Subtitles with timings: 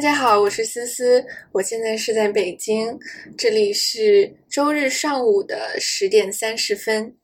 [0.00, 1.22] 大家好，我是思思，
[1.52, 2.98] 我现在是在北京，
[3.36, 7.14] 这里是周日上午的十点三十分。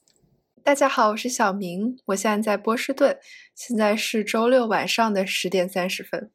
[0.62, 3.19] 大家好，我是小明，我现在在波士顿，
[3.55, 6.31] 现在是周六晚上的十点三十分。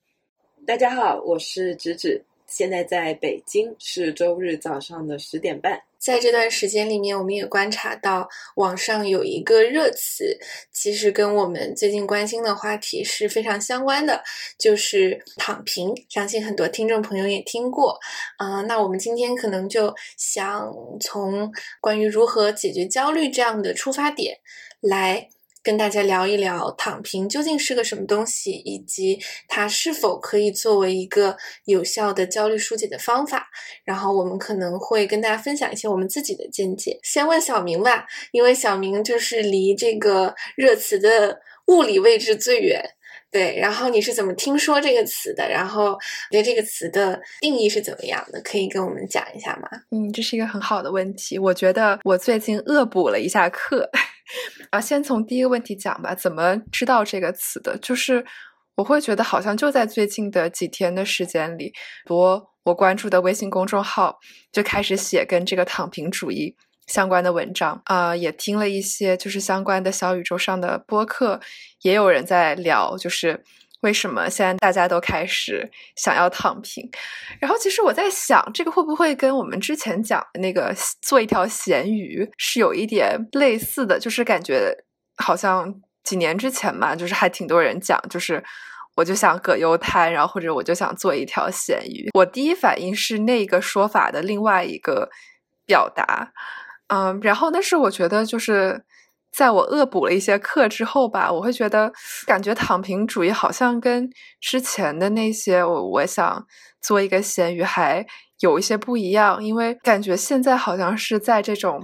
[0.66, 5.80] 大家好，我是芷芷，现在在北京，是周日早上的十点半。
[6.02, 10.40] 在这段时间里面，我们也观察到网上有一个热词，
[10.72, 14.24] 其实跟我们最近关心的话题是非常相关的，
[14.58, 15.94] 就是躺平。
[16.10, 18.00] 相信很多听众朋友也听过。
[18.38, 24.40] 啊，那我们今天可能就想从关于如何解决焦虑这样的出发点
[24.80, 25.30] 来。
[25.64, 33.50] 跟大家聊一聊躺平究竟是个什么东西，以及它是否可以作为一个有效的焦虑疏解的方法。
[33.84, 37.00] 然后我们可能会跟大家分享一些我们自己的见解。
[37.04, 42.84] 先问小明吧，因为小明就是离这个热词的物理位置最远。
[43.30, 45.48] 对，然后你是怎么听说这个词的？
[45.48, 45.98] 然后
[46.30, 48.42] 对这个词的定义是怎么样的？
[48.42, 49.70] 可以跟我们讲一下吗？
[49.92, 51.40] 嗯，这是一个很好的问题。
[51.40, 53.90] 我觉得我最近恶补了一下课。
[54.70, 56.16] 啊，先从第一个问题讲吧。
[56.16, 57.78] 怎么知道这个词的？
[57.78, 58.26] 就是
[58.76, 61.74] 我会觉得好像就在最近的几天的时间里，
[62.06, 64.20] 多我关注的微信公众号
[64.52, 66.56] 就开始写跟这个躺平主义
[66.88, 71.40] 相关的文章啊，也听了一些就是相关的小宇宙上的播客，
[71.82, 73.44] 也有人在聊，就是。
[73.82, 76.90] 为什么现在大家都开始想要躺平？
[77.40, 84.00] 然后其实我在想，这个会不会跟我们之前讲的那个做一条咸鱼是有一点类似的？
[84.00, 84.76] 就是感觉
[85.18, 88.44] 好像几年之前嘛，就是还挺多人讲，就是
[88.96, 92.10] 我就想葛优瘫，然后或者我就想做一条咸鱼。
[92.14, 95.10] 我第一反应是那个说法的另外一个
[95.66, 96.32] 表达，
[96.88, 98.86] 嗯，然后但是我觉得就是。
[99.32, 101.92] 在我恶补了一些课之后吧，我会觉得
[102.28, 104.10] 感觉躺平主义好像跟
[104.40, 106.46] 之前的那些我我想
[106.82, 108.06] 做一个咸鱼还
[108.40, 111.80] 有一些不一样，因为感觉现在好像是在这种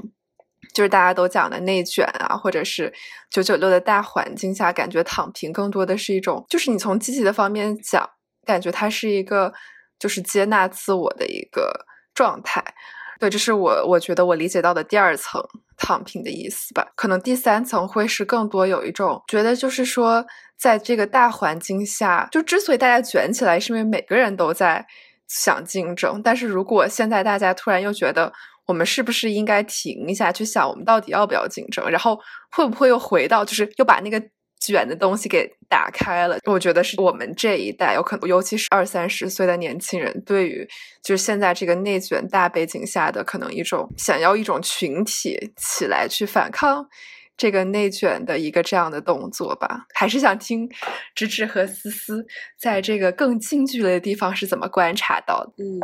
[0.74, 2.94] 就是大家都讲的内卷啊，或者是
[3.31, 8.08] 九九六的大环境下，感觉躺平更多的是一种，就是你从积极的方面讲，
[8.46, 9.53] 感觉它是一个
[9.97, 12.62] 就是接纳自我的一个状态。
[13.19, 15.41] 对，这是我我觉得我理解到的第二层
[15.78, 16.88] 躺平的意思吧。
[16.95, 20.25] 可能第三层会是更多有一种觉得，就是说，
[20.57, 24.85] 在这个大环境下，就之所以大家卷起来，是因为每个人都在
[25.28, 26.22] 想竞争。
[26.23, 28.31] 但是如果现在大家突然又觉得，
[28.66, 31.89] 我们是不是应该停一下，去想我们到底要不要竞争？
[31.89, 32.19] 然后
[32.51, 34.22] 会不会又回到，就是又把那个。
[34.72, 40.67] 卷的东西给打开了，我觉得是我们这一代有可能，尤其是二三十岁的年轻人，对于
[41.03, 46.88] 就是现在这个内卷大背景下的可能一种想要一种群体起来去反抗
[47.35, 49.85] 这个内卷的一个这样的动作吧。
[49.94, 50.69] 还是想听
[51.16, 52.25] 芝芝和思思
[52.59, 55.53] 在这个更近距离的地方是怎么观察到的。
[55.57, 55.79] 嗯。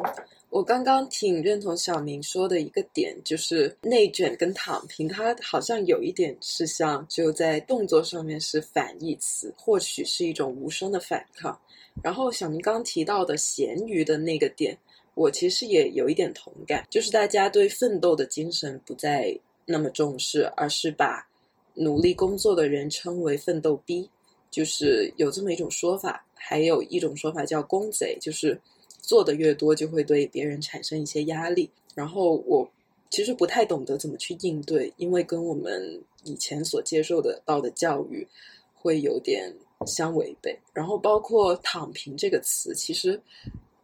[0.54, 11.60] 我刚刚挺认同小明说的一个点，就是内卷跟躺平，它好像有一点是像就在动作上面是反义词，或许是一种无声的反抗。
[12.04, 14.78] 然后小明刚提到的咸鱼的那个点，
[15.16, 21.28] 我其实也有一点同感，就是大家对奋斗的精神不再那么重视，而是把
[21.74, 24.08] 努力工作的人称为奋斗逼，
[24.52, 26.24] 就是有这么一种说法。
[26.36, 28.62] 还有一种说法叫工贼，就是。
[29.04, 31.70] 做的越多，就会对别人产生一些压力。
[31.94, 32.68] 然后我
[33.12, 38.28] 其实不太懂得怎么去应对，因为跟我们以前所接受的到的教育
[38.74, 39.54] 会有点
[39.86, 40.58] 相违背。
[40.74, 43.22] 然后包括“躺平”这个词，其实。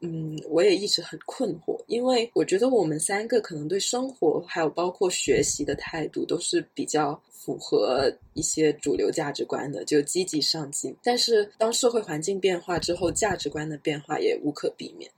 [0.01, 10.95] 嗯，我也一直很困惑，因为我觉得我们三个可能对生活还有包括学习的态度都是比较符合一些主流价值观的，就积极上进。
[11.03, 15.11] 但是当社会环境变化之后，价值观的变化也无可避免。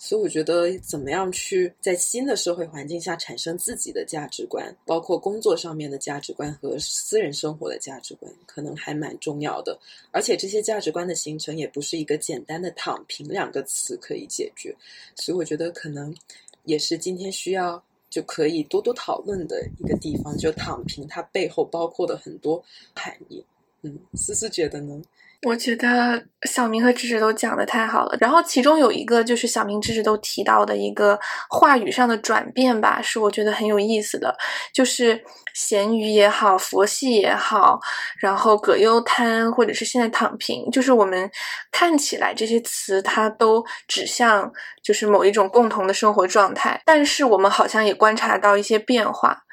[0.00, 9.76] 所以我觉得，怎么样去在新的社会环境下产生自己的价值观，包括工作上面的价值观和私人生活的价值观，可能还蛮重要的。
[10.12, 14.72] 而且这些价值观的形成，也不是一个简单的“躺平”两个词可以解决。
[15.16, 16.14] 所以我觉得，可能
[16.62, 20.36] 也是今天需要就可以多多讨论的一个地方。
[20.38, 22.62] 就“躺平”它背后包括的很多
[22.94, 23.44] 含义。
[23.82, 25.02] 嗯，思思觉得呢？
[25.42, 31.16] 我觉得小明和芝芝都讲的太好了，然后其中有一个就是小明、芝芝都提到的一个
[31.48, 34.36] 话语上的转变吧，是我觉得很有意思的，
[34.74, 35.22] 就是
[35.54, 37.78] 咸鱼也好，佛系也好，
[38.18, 41.30] 然后葛优瘫或者是现在躺平，就是我们
[41.70, 44.52] 看起来这些词它都指向
[44.82, 49.44] 就是某一种共同的生活状态，但是我们好像也观察到一些变化，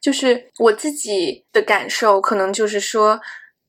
[0.00, 3.20] 就是我自己的感受可能就是说。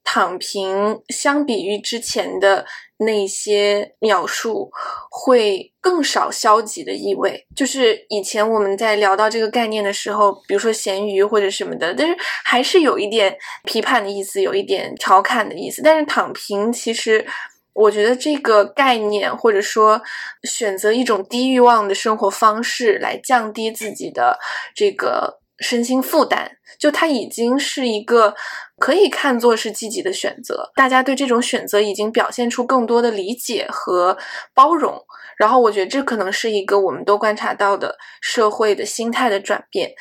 [0.05, 2.65] 躺平相比于之前的
[2.99, 4.71] 那些描述，
[5.09, 7.45] 会更少消极的意味。
[7.53, 12.15] 就是以前我们在聊到这个概念的时候，比如说咸鱼或者什么的，但是
[12.45, 13.35] 还是有一点
[13.65, 15.81] 批判的意思，有一点调侃的意思。
[15.83, 17.25] 但是躺平，其实
[17.73, 20.01] 我觉得这个概念，或者说
[20.43, 24.39] 选择一种低欲望的生活方式来降低自己的
[24.73, 26.49] 这个身心负担，
[26.79, 28.35] 就它已经是一个。
[28.77, 34.17] 可以看作是积极的选择，大家对这种选择已经表现出更多的理解和
[34.53, 35.01] 包容。
[35.37, 39.93] 然后，我觉得这可能是一个我们都观察到的社会的心态的转变。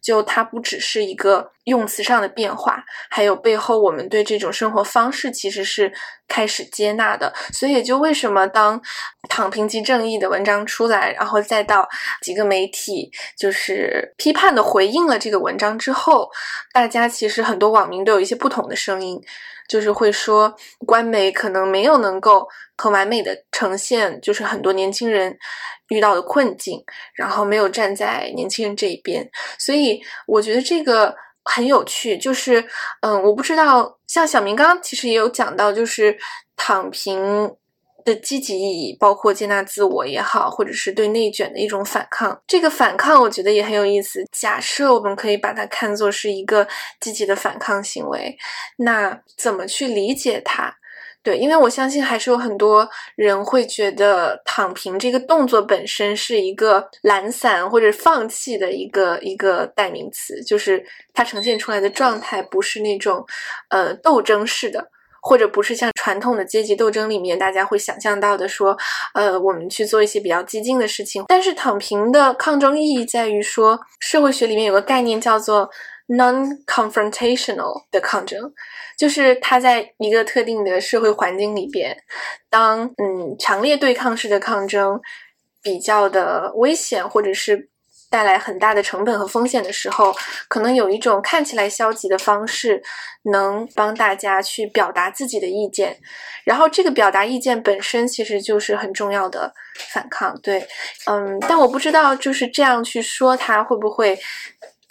[0.00, 5.92] 就它不只是一个用词上的变化，还有背后我们对这种生活方式其实是
[6.26, 7.32] 开始接纳的。
[7.52, 8.80] 所以也就为什么当
[9.28, 11.88] 躺平即正义的文章出来，然后再到
[12.20, 16.30] 几个媒体就是批判的回应了这个文章之后，
[16.72, 19.20] 大家其实很多网民都有一些不同的声音。
[19.68, 20.54] 就是会说，
[20.86, 25.34] 官媒可能没有能够很完美的呈现，就是很多年轻人
[25.88, 31.14] 遇到的困境，然后没有站在年轻人这一边，所以我觉得这个
[31.44, 32.16] 很有趣。
[32.18, 32.64] 就是，
[33.00, 36.18] 嗯，我不知道，像小明刚刚其实也有讲到，就是
[36.56, 37.54] 躺平。
[38.04, 42.42] 的积极意义，包括接纳自我也好，或者是对内卷的一种反抗。
[42.48, 44.24] 这个反抗，我觉得也很有意思。
[44.32, 46.66] 假设我们可以把它看作是一个
[47.00, 48.36] 积极的反抗行为，
[48.78, 50.74] 那怎么去理解它？
[51.22, 60.84] 对，因为我相信还是有很多人会觉得躺平这个动作本身是一个懒散或者放弃的一个一个代名词，就是
[61.14, 63.24] 它呈现出来的状态不是那种
[63.68, 64.90] 呃斗争式的。
[65.24, 68.76] 或者不是像传统的阶级斗争里面大家会想象到的说，
[69.14, 71.24] 呃，我们去做一些比较激进的事情。
[71.28, 75.70] 但是躺平的抗争意义在于说，社会学里面有个概念叫做
[76.08, 78.52] non-confrontational 的抗争，
[78.98, 81.96] 就是它在一个特定的社会环境里边，
[82.50, 85.00] 当嗯强烈对抗式的抗争
[85.62, 87.70] 比较的危险，或者是。
[88.10, 90.14] 带来很大的成本和风险的时候，
[90.46, 92.82] 可能有一种看起来消极的方式，
[93.32, 95.98] 能帮大家去表达自己的意见。
[96.44, 99.54] 然后，这个表达意见本身其实就是很重要的
[99.94, 100.38] 反抗。
[100.42, 100.68] 对，
[101.06, 104.18] 嗯，但我不知道就是这样去说，它会不会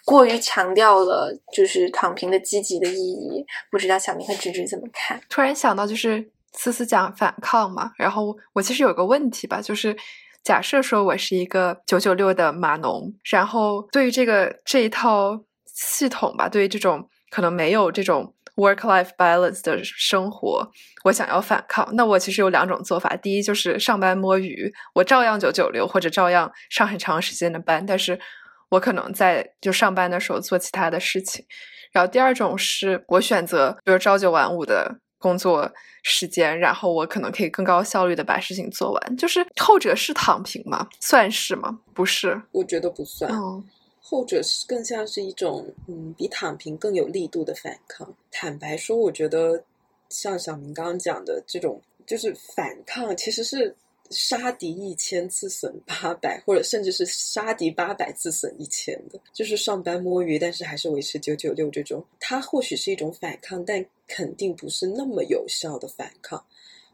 [0.06, 3.46] 过于强调了就是躺平的积极的意义？
[3.70, 5.22] 不知道小明和芝芝怎么看？
[5.30, 9.96] 突然想到，就是思思讲反抗嘛，然后我其实有个问题吧，就是。
[10.44, 20.68] 假设说我是一个九九六的码农，然后对于这个这一套系统吧，对于这种可能没有这种 work life balance 的生活，
[21.04, 23.16] 我想要反抗，那我其实有两种做法。
[23.16, 28.20] 第一就是上班摸鱼，我照样九九六或者照样上很长时间的班，但是
[28.72, 31.46] 我可能在就上班的时候做其他的事情。
[31.92, 34.98] 然后第二种是我选择比如朝九晚五的。
[35.22, 35.72] 工作
[36.02, 39.18] 时间，然后我可能可以更高效率的把事情做完。
[39.18, 40.90] 就是后者是躺平吗？
[41.00, 41.80] 算是吗？
[41.94, 43.32] 不是，我觉得不算。
[44.00, 48.12] 后者是更像是一种，嗯，比躺平更有力度的反抗。
[48.32, 49.64] 坦白说，我觉得
[50.10, 53.76] 像小明刚刚讲的这种，就是反抗，其实是。
[54.12, 62.04] 杀敌一千，自损八百，或者甚至是杀敌八百，自损一千的，就是上班摸鱼，但是还是维持九九六这种。
[62.20, 66.44] 它或许是一种反抗，但肯定不是那么有效的反抗。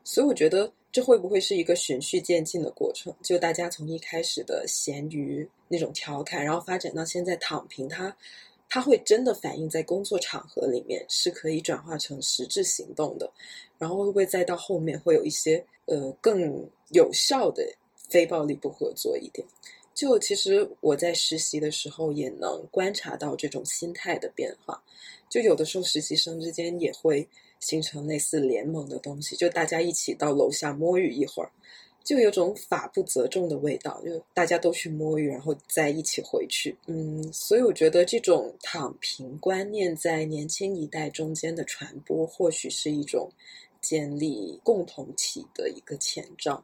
[0.03, 3.13] 所以我觉得这会不会是一个循序渐进的过程？
[3.21, 8.15] 就大家从一开始的咸鱼那种调侃，然后发展到现在躺平，它
[8.69, 13.31] 它会真的反映在工作场合里面，是可以转化成实质行动的。
[13.77, 17.63] 然后会不会再到后面会有一些呃更有效的
[17.95, 19.47] 非暴力不合作一点？
[19.93, 24.81] 就其实我在实习的时候也能观察到这种心态的变化。
[25.29, 27.27] 就有的时候实习生之间也会
[27.59, 31.51] 形成类似联盟的东西，就大家一起到楼下摸鱼一会儿，
[32.07, 36.77] 就有种法不责众的味道，就大家都去摸鱼，然后再一起回去。
[36.87, 43.29] 嗯，所以我觉得这种躺平观念在年轻一代中间的传播，或许是一种。
[43.79, 46.61] 建立共同体的一个前兆。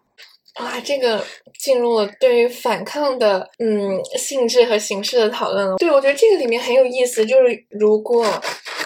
[0.59, 1.23] 哇，这个
[1.57, 5.77] 进入了对于反抗的嗯性质和形式的讨论了。
[5.77, 7.23] 对，我觉得这个里面很有意思。
[7.25, 8.25] 就是如果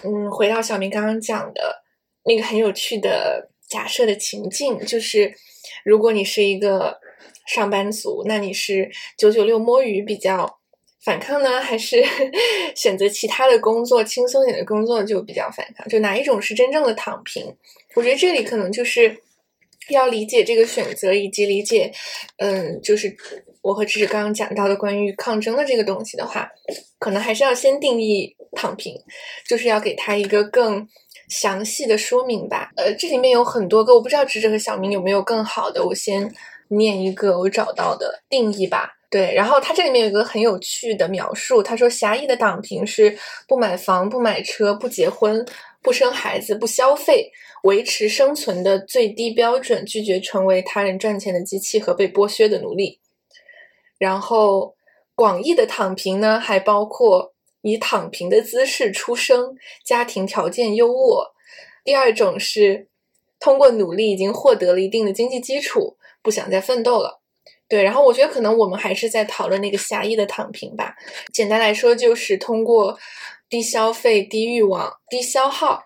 [0.04, 1.82] 嗯回到小明刚刚讲的
[2.26, 5.34] 那个很有趣的假设的情境，就是
[5.88, 7.00] 如果你是一个
[7.46, 10.60] 上班族，那你是九九六摸鱼比较。
[11.00, 12.04] 反抗呢，还是
[12.76, 15.88] 选择其他的工作，轻松点的工作就比较反抗？
[15.88, 17.56] 就哪一种是真正的躺平？
[17.96, 19.18] 我觉得这里可能就是
[19.90, 21.94] 要理解这个选择，以及理解，
[22.40, 23.16] 嗯，就是
[23.62, 26.52] 我和芝芝刚刚讲到的关于抗争的这个东西的话，
[27.00, 28.94] 可能还是要先定义躺平，
[29.48, 30.86] 就是要给他一个更
[31.28, 32.72] 详细的说明吧。
[32.76, 36.34] 呃，这里面有很多个，我不知道智者和小明有没有更好的，我先
[36.70, 38.94] 念一个我找到的定义吧。
[39.10, 43.18] 对，然后它这里面有一个很有趣的描述，他说狭义的躺平是
[43.48, 45.46] 不买房、不买车、不结婚、
[45.82, 47.32] 不生孩子、不消费，
[47.64, 53.00] 维持生存的最低标准，拒绝成为他人赚钱的机器和被剥削的奴隶。
[53.98, 54.76] 然后
[55.16, 57.34] 广义的躺平呢，还包括
[57.68, 61.32] 以躺平的姿势出生，家庭条件优渥。
[61.84, 62.88] 第二种是
[63.40, 67.22] 通过努力已经获得了一定的经济基础，不想再奋斗了。
[67.70, 70.96] 对，然后我觉得可能我们还是在讨论那个狭义的躺平吧。
[71.34, 72.98] 简单来说，就是通过
[73.50, 75.84] 低消费、低欲望、低消耗，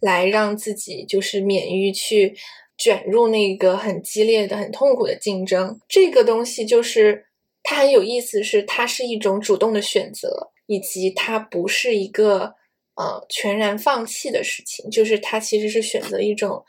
[0.00, 2.34] 来让自己就是免于去
[2.76, 5.80] 卷入那个很激烈的、很痛苦的竞争。
[5.88, 7.26] 这个东西就是
[7.62, 12.54] 它很有意思，是它是一种主动的选择，以及它不是一个
[12.94, 16.64] 呃全然放弃的事情，就是它其实是选择一种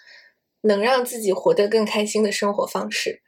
[0.62, 3.22] 能让自己活得更开心的生活方式。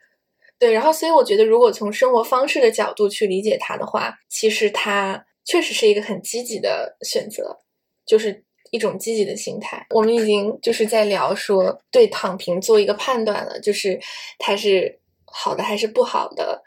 [0.57, 7.59] 对，然后所以我觉得，如果从生活方式的角度去理解它的话，其实它确实是一个很积极的选择，
[8.05, 9.85] 就是一种积极的心态。
[9.89, 13.99] 我们已经就是在聊说对躺平做一个判断了，就是
[14.39, 16.63] 它是好的还是不好的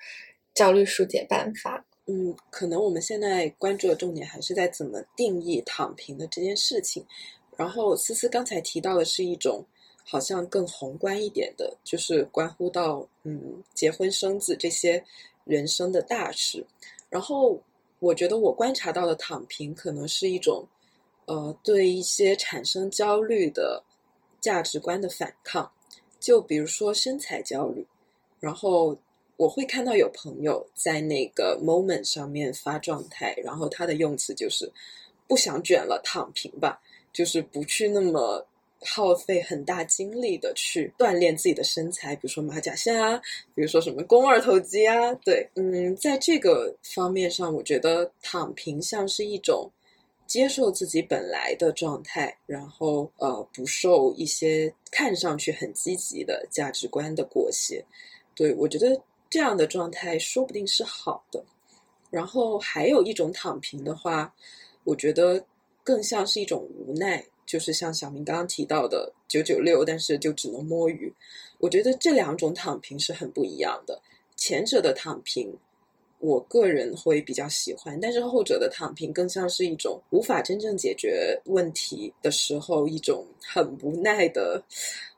[0.55, 1.87] 焦虑疏解办法。
[2.09, 7.07] 嗯，可能我们现在关注的重点还是在怎么定义躺平的这件事情。
[7.57, 9.65] 然后思思刚才提到的是一种。
[10.11, 15.05] 好像更宏观一点的，就是关乎到嗯结婚生子这些
[15.45, 16.65] 人生的大事。
[17.11, 17.61] 然后
[17.99, 20.67] 我觉得我观察到的躺平，可能是一种
[21.27, 23.85] 呃对一些产生焦虑的
[24.41, 25.71] 价值观的反抗。
[26.19, 27.87] 就比如说身材焦虑，
[28.41, 28.97] 然后
[29.39, 34.71] 我会看到有朋友在那个 moment 上面发状态，然后他的用词就是
[35.27, 36.79] 不想卷了，躺平吧，
[37.11, 38.47] 就是不去那么。
[38.81, 43.21] 耗费很大精力的去锻炼自己的身材，比如说马甲线啊，
[43.53, 49.69] 比如说什么肱二头肌啊，对，嗯，在这个方面上，我觉得躺平像是一种
[50.29, 57.85] 接受自己本来的状态，然后呃不受一些看上去很积极的价值观的裹挟，
[58.37, 58.97] 对我觉得
[59.31, 61.45] 这样的状态说不定是好的。
[62.11, 64.35] 然后还有一种躺平的话，
[64.85, 65.45] 我觉得
[65.85, 67.25] 更像是一种无奈。
[67.47, 71.11] 就是像小明刚刚提到的九九六，但是就只能摸鱼。
[71.57, 73.99] 我觉得这两种躺平是很不一样的。
[74.37, 75.57] 前者的躺平，
[76.21, 84.63] 我个人会比较喜欢，但是后者的躺平更像是一种无法真正解决问题的时候一种很无奈的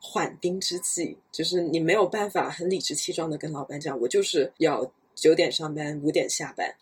[0.00, 1.16] 缓兵之计。
[1.33, 6.75] 就是你没有办法很理直气壮的跟老板讲，我就是要九点上班，五点下班，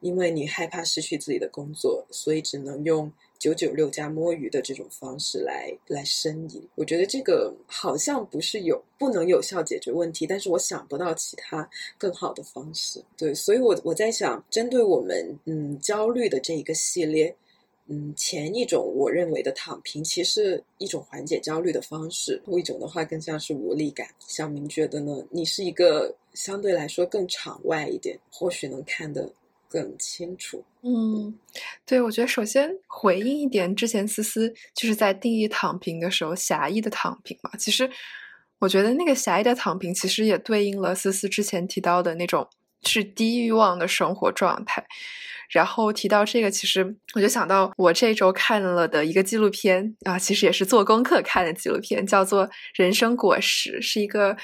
[0.00, 3.12] 因为你害怕失去自己的工作，所以只能用。
[3.42, 11.68] 九九六加摸鱼的这种方式来来呻吟，我觉得这个好像不是有不能有效解决问题，但是我想不到其他
[11.98, 13.02] 更好的方式。
[13.16, 17.34] 对，所以我我在想，针对我们嗯焦虑的这一个系列，
[17.88, 24.06] 嗯前一种我认为的躺平，其实一种缓解焦虑的方式，后一种的话更像是无力感。
[24.20, 29.28] 小明觉得呢，你是一个相对来说更场外一点，或许能看得。
[29.72, 31.38] 更清楚，嗯，
[31.86, 37.50] 对，我觉得首先回应一点，之前思思就是在定义躺平的时候，狭义的躺平嘛。
[37.58, 37.88] 其实
[38.58, 42.46] 我觉得那个狭义的躺平，其实也对应了思思之前提到的那种
[42.84, 44.84] 是低欲望的生活状态。
[45.48, 54.36] 然后提到这个，其实我就想到我这周看了的一个纪录片啊，其实也是做功课看的纪录片，叫做《人生果实》，是一个。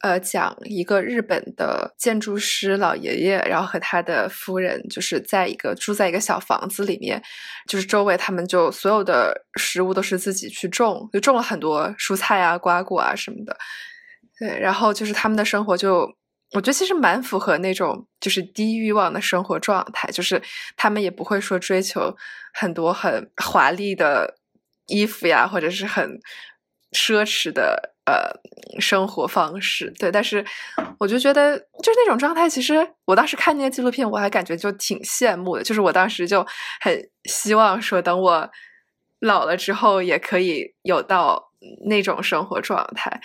[0.00, 7.20] 呃，讲一个日本的建筑师老爷爷，然后和他的夫人，就是在一个住在一个小房子里面，
[7.66, 13.56] 就是周围他们就所有的食物都是自己去种，就种了很多蔬菜啊、瓜果啊什么的。
[14.38, 16.00] 对，然后就是他们的生活就，
[16.52, 20.40] 我觉得其实蛮符合那种就是低欲望的生活状态，就是
[20.76, 22.14] 他们也不会说追求
[22.52, 24.36] 很多很华丽的
[24.88, 26.20] 衣服呀，或者是很
[26.96, 27.92] 奢侈的。
[28.06, 28.30] 呃，
[28.78, 30.44] 生活方式对，但是
[30.96, 32.48] 我就觉得就是那种状态。
[32.48, 35.64] 其实我当时看那个纪录片，我还感觉就挺羡慕的。
[35.64, 36.46] 就是我当时就
[36.80, 38.48] 很希望说，等我
[39.18, 41.50] 老了之后，也可以有到
[41.88, 43.20] 那种生活状态。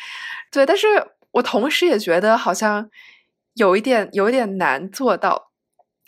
[0.51, 0.87] 对，但是
[1.29, 2.89] 我同时也觉得好像
[3.53, 5.51] 有一点有一点难做到，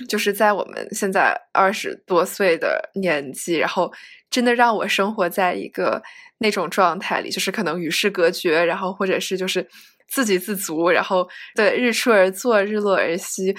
[0.10, 3.94] 就是在我们现在二十多岁的年纪，然后
[4.34, 6.02] 真的让我生活在一个。
[6.40, 9.66] 那种状态里，就是可能与世隔绝，然后或者是就是
[10.10, 11.26] 自给自足，然后
[11.56, 13.56] 对日出而作，日落而息，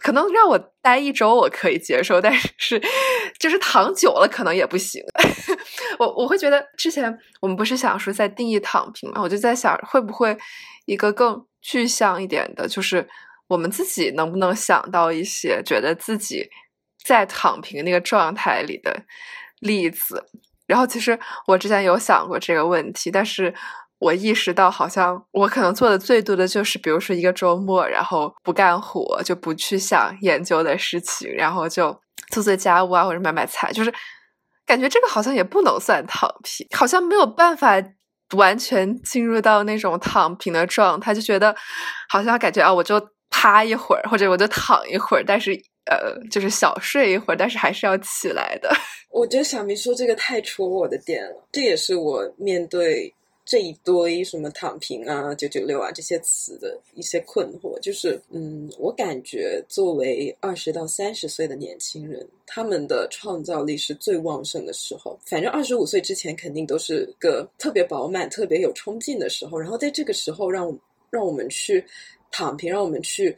[0.00, 2.82] 可能让我待一周我可以接受，但是
[3.38, 5.00] 就是躺久了可能也不行。
[6.00, 10.36] 我我会觉得之前我们不是想说在定义躺平嘛，我就在想会不会
[10.86, 13.06] 一个更具象一点的，就是
[13.46, 16.50] 我们自己能不能想到一些觉得自己
[17.04, 19.04] 在躺平那个状态里的
[19.64, 20.24] 例子。
[20.68, 21.18] 然后其实
[21.48, 23.52] 我之前有想过这个问题，但是
[23.98, 33.92] 我意识到好像我可能做的最多的就是，比如说一个周末，然后不干活，就不去想研究的事情，然后就做做家务啊，或者买买菜，就是。
[34.66, 37.74] 感觉这个好像也不能算躺平，好像没有办法
[38.34, 41.54] 完全进入到那种躺平的状态，就觉得
[42.08, 45.54] 好像感觉啊，我就趴一会儿，或者我就躺一会儿，但是
[45.86, 48.70] 呃，就是小睡一会儿，但是还是要起来的。
[49.10, 53.12] 我觉得小明说这个太戳我的点了，这也是我面对。
[53.46, 65.20] 这一堆什么躺平啊、九九六啊这些词的一些困惑，就是嗯，我感觉作为二十到三十岁的年轻人，他们的创造力是最旺盛的时候。
[65.26, 69.58] 反正二十五岁之前肯定都是个特别饱满、特别有冲劲的时候。
[69.58, 70.74] 然后在这个时候，让
[71.10, 71.84] 让我们去
[72.32, 73.36] 躺平，让我们去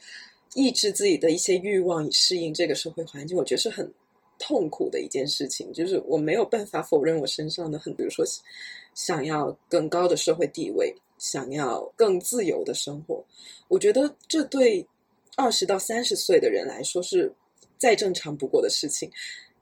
[0.57, 3.89] 抑制自己的一些欲望，以适应这个社会环境，我觉得是很
[4.41, 5.73] 痛苦的一件事情。
[5.73, 8.25] 就是我没有办法否认我身上的很，比如说。
[8.95, 13.23] 想要更高的社会地位，想要更自由的生活，
[13.69, 14.83] 我觉得这对
[15.37, 17.31] 二十到三十岁的人来说是
[17.77, 19.11] 再正常不过的事情。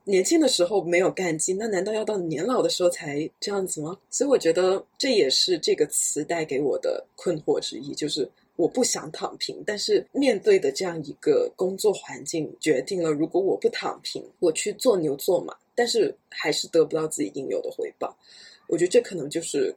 [0.05, 3.99] 年轻的时候没有干劲，那难道要到年老的时候才这样子吗？
[4.09, 18.17] 所以我觉得这也是这个词带给我的困惑之一，就是我不想躺平，但是面对的这样一个工作环境，决定了如果我不躺平，我去做牛做马，但是还是得不到自己应有的回报。
[18.69, 19.75] 我觉得这可能就是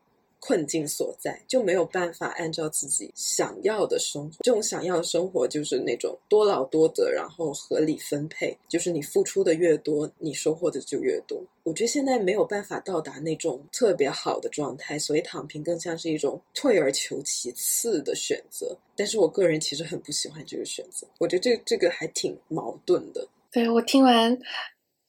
[0.47, 4.37] 困境所在，就没有办法按照自己想要的生活。
[4.43, 11.37] 这种想要的生活就是那种多劳多得，然后合理分配，就是你付出的越多，你收获的就越多。
[11.63, 18.73] 我觉得现在没有办法到达那种特别好的状态，所以躺平更像是一种退而求其次的选择。
[18.95, 23.27] 但是我个人其实很不喜欢这个选择，我觉得这这个还挺矛盾的。
[23.51, 24.39] 对我听完，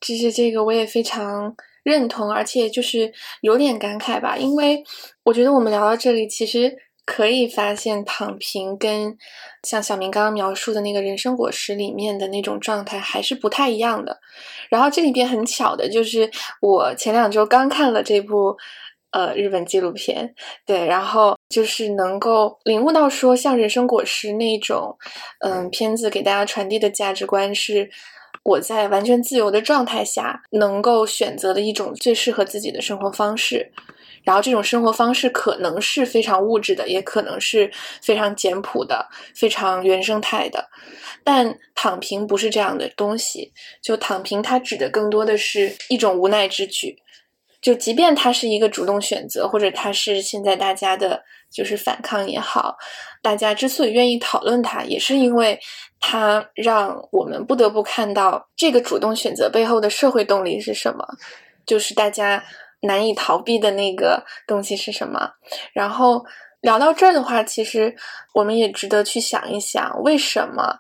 [0.01, 1.55] 其实这个我也非常。
[1.83, 4.83] 认同，而且就是有点感慨吧，因为
[5.25, 9.17] 我觉得我们聊到这里，其实可以发现躺平跟
[9.63, 14.19] 像小明刚刚描述的那个人生果实里面的那种状态还是不太一样的。
[14.69, 18.55] 然后这里边很巧的就是，我前两周刚看了这部
[19.13, 20.35] 呃日本纪录片，
[20.67, 24.99] 对，然后就是能够领悟到说，像人生果实那种
[25.41, 27.91] 嗯片子给大家传递的价值观是。
[28.49, 33.71] 我在完全自由的状态下，能够选择的一种最适合自己的生活方式，
[34.25, 40.67] 然后这种生活方式可能是非常物质的，也可能是非常简朴的、非常原生态的。
[41.23, 46.97] 但躺平不是这样的东西，就躺平它指的更多的是一种无奈之举。
[47.61, 52.79] 就即便它是一个主动选择，或者它是现在大家的就是反抗也好，
[53.21, 55.61] 大家之所以愿意讨论它，也是因为。
[56.01, 61.07] 它让我们不得不看到这个主动选择背后的社会动力是什么，
[61.67, 62.45] 就是大家
[62.83, 65.33] 难以逃避的那个东西是什么。
[65.73, 66.25] 然后
[66.61, 67.95] 聊到这儿的话，其实
[68.35, 70.79] 我们也值得去想一想，为什么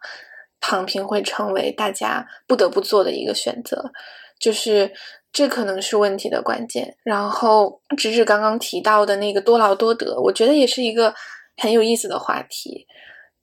[0.60, 3.90] 躺平会成为大家不得不做的一个选择？
[4.38, 4.92] 就是
[5.32, 6.96] 这可能是问题的关键。
[7.02, 11.12] 然后直指刚刚提到的那个多劳多得，我觉得也是一个
[11.56, 12.86] 很有意思的话题。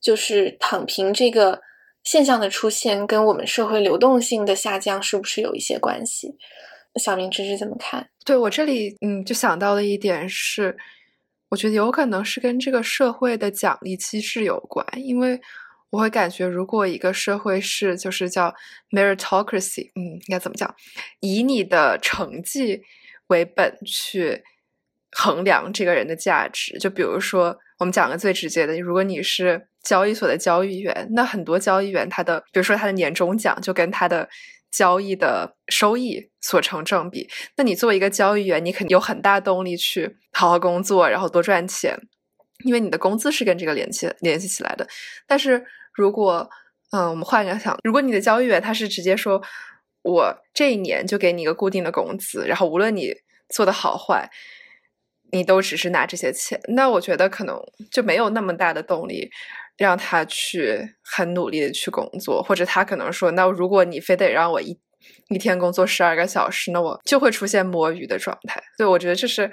[0.01, 1.61] 就是躺平这个
[2.03, 6.35] 现象的出现，跟我们社会流动性的下降是不是有一些关系？
[6.95, 8.09] 小明芝芝怎么看？
[8.23, 10.77] 对我这里，嗯，就想到了一点是，
[11.49, 15.39] 我觉得有可能是跟这个社会的奖励机制有关，因为
[15.89, 18.53] 我会感觉，如果一个社会是就是叫
[18.91, 20.73] meritocracy，嗯，应该怎么讲？
[21.19, 22.81] 以你的成绩
[23.27, 24.43] 为本去
[25.15, 29.67] 衡量这个人的价值，就比如说，我们讲个最直接的，如果你是。
[29.85, 34.27] 交易所的交易员，那很多交易员他的，比如说他的年终奖就跟他的
[34.71, 37.29] 交易的收益所成正比。
[37.55, 41.95] 那你作为一个交易员，你肯定有很大动力去好好工作，然后多赚钱，
[42.63, 44.87] 因为你的工资是跟这个联系联系起来的。
[45.27, 46.49] 但是如果，
[46.89, 49.39] 嗯，我们换个想，如果你的交易员他是直接说，
[50.01, 53.13] 我这一年就给你一个固定的工资，然后无论你
[53.49, 54.31] 做的好坏，
[55.31, 57.59] 你都只是拿这些钱，那我觉得可能
[57.91, 59.29] 就没有那么大的动力。
[59.77, 64.79] 让他去很努力的去工作，或者他可能说，那如果你非得让我一
[65.27, 68.63] 一天工作十二个小时，那我就会出现摸鱼的状态。
[68.77, 69.51] 所以我觉得这是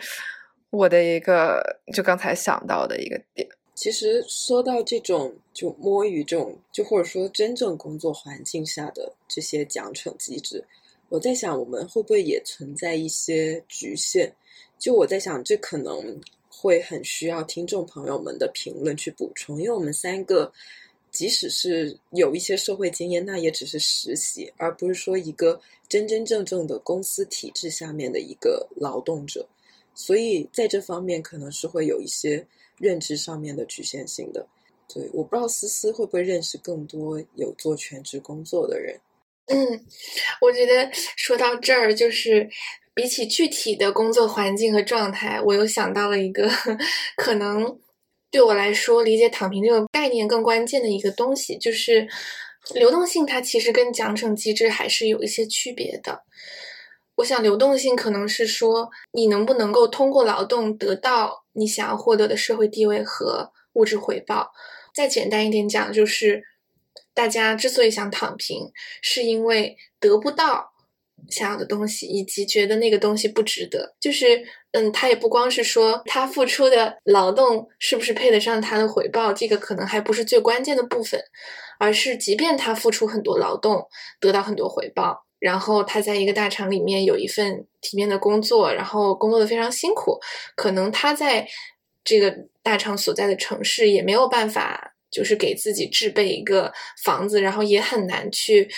[0.71, 1.61] 我的一个
[1.93, 3.49] 就刚才想到的一个点。
[3.75, 10.65] 其实说到这种就摸鱼这种，就或者说真正工作环境下的这些奖惩机制，
[11.09, 14.33] 我在想，我们会不会也存在一些局限？
[14.83, 20.53] 就我在想，这可能会很需要听众朋友们的评论去补充，因为我们三个
[21.13, 29.49] 即使是有一些社会经验，那也只是实习，而不是说一个真真正正的公司体制下面的一个劳动者，
[29.95, 32.45] 所以在这方面可能是会有一些
[32.77, 34.45] 认知上面的局限性的。
[34.93, 38.99] 对，我不知道思思会不会认识更多有做全职工作的人。
[39.47, 39.57] 嗯，
[40.41, 42.49] 我觉得说到这儿，就是
[42.95, 46.51] 比起具体的工作环境和状态，我又想到了一个
[47.17, 47.79] 可能
[48.31, 52.09] 对我来说理解躺平这个概念更关键的一个东西，就是
[52.75, 53.25] 流动性。
[53.25, 56.23] 它其实跟奖惩机制还是有一些区别的。
[57.17, 64.53] 我想，流动性可能是说你能不能够通过劳动得到你想要获得的社会地位和物质回报。
[64.95, 66.45] 再简单一点讲，就是。
[67.15, 70.72] 大家之所以想躺平，是因为得不到
[71.29, 73.95] 想要的东西，以及觉得那个东西不值得。
[74.01, 81.23] 就是，嗯，他也不光是说他付出的劳动是不是配得上他的回报，这个可能还不是最关键的部分，
[81.79, 83.87] 而是即便他付出很多劳动，
[84.21, 90.19] 得到很多回报，然后他在一个大厂里面有一份体面的工作，然后工作的非常辛苦，
[90.57, 91.47] 可能他在
[92.05, 94.92] 这个大厂所在的城市也没有办法。
[95.13, 96.73] 就是给自己置备一个
[97.05, 98.69] 房子，然后也很难去，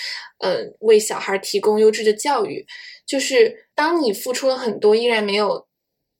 [0.40, 2.66] 呃，为小孩提供优质的教育。
[3.06, 5.68] 就是当你付出了很多，依然没有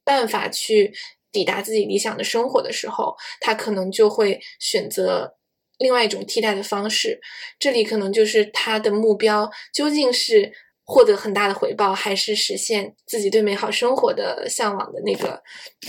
[0.05, 0.92] 办法去
[1.33, 5.35] 抵达自己理想的生活的时候，他可能就会选择
[5.79, 7.20] 另外一种替代的方式。
[7.59, 10.53] 这里可能就是他的目标究竟是
[10.85, 15.42] 获得很大的回报，还是实现自己对美好生活的向往的那个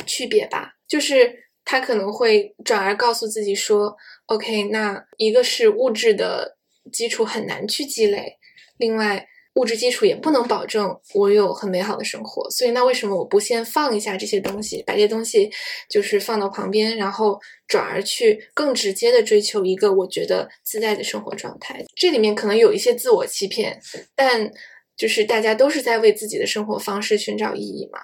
[0.07, 0.71] 区别吧。
[0.87, 3.97] 就是他可能会转而告诉自己说。
[4.27, 6.57] OK，那一个是物质的
[6.91, 8.37] 基础很难去积累，
[8.77, 15.47] 另外物质基础也不能保证我有很美好的生活，所以那为什么我不先放一下这些东西，把这些东西
[15.87, 21.85] 就是放到旁边，然后转而去更直接的追求一个我觉得自在的生活状态？
[21.95, 23.79] 这里面可能有一些自我欺骗，
[24.15, 24.51] 但
[24.97, 27.99] 就是大家都是在为自己的生活方式寻找意义嘛。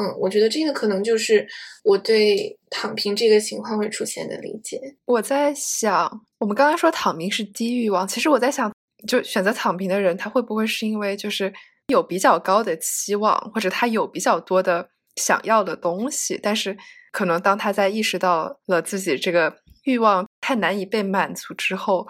[0.00, 1.46] 嗯，我觉得这个可能就是
[1.84, 4.80] 我对躺平这个情况会出现的理解。
[5.04, 8.72] 我在想，我们刚刚说躺平是低欲望，其实我在想，
[9.06, 11.52] 就选择躺平的人，他会不会是因为就是
[11.88, 16.74] 有比较高的期望，或者他有比较多的想要的东西，但是
[17.12, 22.08] 可能当他在意识到了自己这个欲望太难以被满足之后，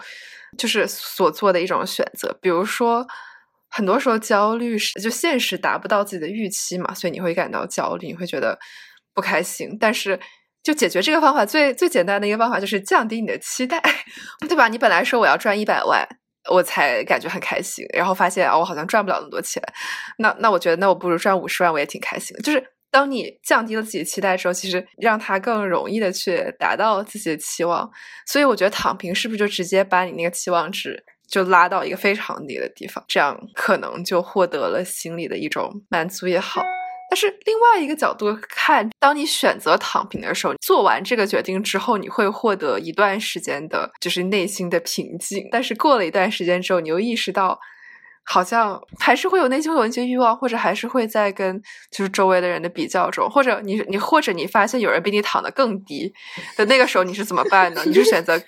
[0.57, 3.05] 就是所做的一种选择，比如说。
[3.71, 8.59] 很多时候焦虑是就现实达不到自己的预期嘛，所以你会感到焦虑，你会觉得
[9.13, 9.77] 不开心。
[9.79, 10.19] 但是
[10.61, 13.81] 就解决这个方法最最简单的一个方法就是降低你的期待，
[14.47, 14.67] 对吧？
[14.67, 16.07] 你本来说我要赚一百万，
[16.51, 19.63] 我才感觉很开心，然后发现啊，我好像赚不了那么多钱。
[20.17, 22.43] 那那我觉得那我不如赚五十万，我也挺开心的。
[22.43, 27.89] 就是当你降低了自己期待之后，其实让他更容易的去达到自己的期望。
[28.27, 31.03] 所以我觉得躺平是不是就直接把你那个期望值？
[31.31, 36.61] 就拉到一个非常低的地方，这样可能就获得了心理的一种满足也好。
[37.09, 45.47] 但是另外一个角度看，当你选择躺平的时候，做完这个决定之后，你会获得一段时间的，就是内心的平静。
[45.51, 47.59] 但是过了一段时间之后，你又意识到。
[48.31, 56.13] 好像还是会有内心有一些欲望，或者还是会在跟就是周围的人的比较中，或者你你或者你发现有人比你躺得更低
[56.55, 57.81] 的那个时候，你是怎么办呢？
[57.85, 58.41] 你是选择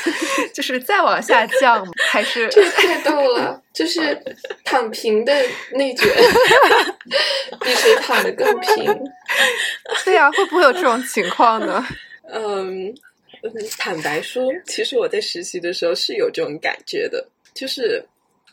[0.52, 3.58] 就是再往下降，还是这太逗了？
[3.72, 4.22] 就是
[4.62, 5.32] 躺平的
[5.72, 6.06] 内卷，
[7.64, 8.94] 比谁躺得更平？
[10.04, 11.82] 对呀，会不会有这种情况呢？
[12.30, 12.92] 嗯，
[13.78, 18.04] 坦白说，其实我在实习的时候是有这种感觉的，就是。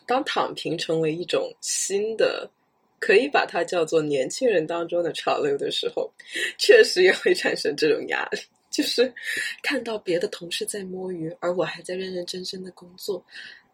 [0.08, 2.50] 当躺平成为一种新的，
[2.98, 6.10] 可以把它叫做年轻人当中的潮流的时候，
[6.56, 8.38] 确实也会产生这种压力。
[8.70, 9.12] 就是
[9.62, 13.22] 看到别的同事在摸鱼，而我还在认认真真的工作，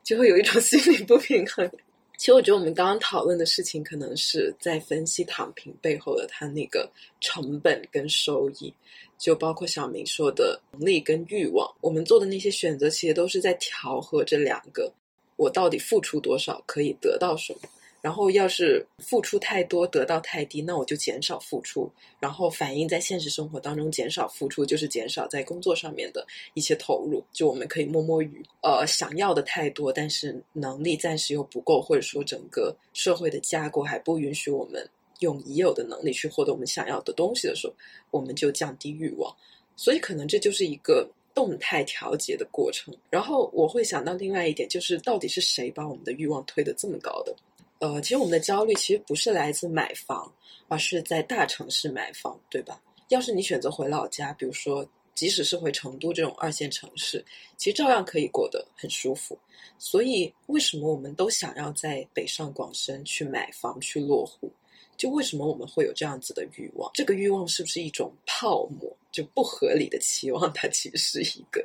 [0.02, 1.70] 就会有一种 心理不平衡。
[2.16, 8.72] 其实我觉得我们刚刚讨论的事情，可能是在分析躺平背后的它那个成本跟收益，
[9.18, 11.68] 就包括小明说的能力跟欲望。
[11.80, 14.90] 我们做的那些选择，其实都是在调和这两个。
[15.36, 17.60] 我到底付出多少可以得到什么？
[18.00, 27.24] 然后要是付出太多得到太低，那我就减少付出，然后反映在现实生活当中减少付出，就是减少在工作上面的一些投入。
[27.32, 34.86] 就我们可以摸摸鱼，呃，想要的太多，但是能力暂时又不够，或者说整个社会的架构还不允许我们
[35.20, 37.72] 用已有的能力去获得我们想要的东西的时候，
[38.10, 39.34] 我们就降低欲望。
[39.76, 41.08] 所以可能这就是一个。
[41.34, 47.34] 动态调节的过程，然后我会想到另外一点，就是到底是谁把我们的欲望推得这么高的？
[47.80, 50.32] 呃，其实我们的焦虑其实不是来自买房，
[50.68, 52.80] 而是在大城市买房，对吧？
[53.08, 57.22] 要是你选择回老家，比如说，即使是回成都这种二线城市，
[57.58, 59.36] 其实照样可以过得很舒服。
[59.78, 64.50] 所以，为什么我们都想要在北上广深去买房、去落户？
[64.96, 66.90] 就为什么我们会有这样子的欲望？
[66.94, 68.96] 这个欲望是不是一种泡沫？
[69.14, 71.64] 就不合理的期望，它其实是一个。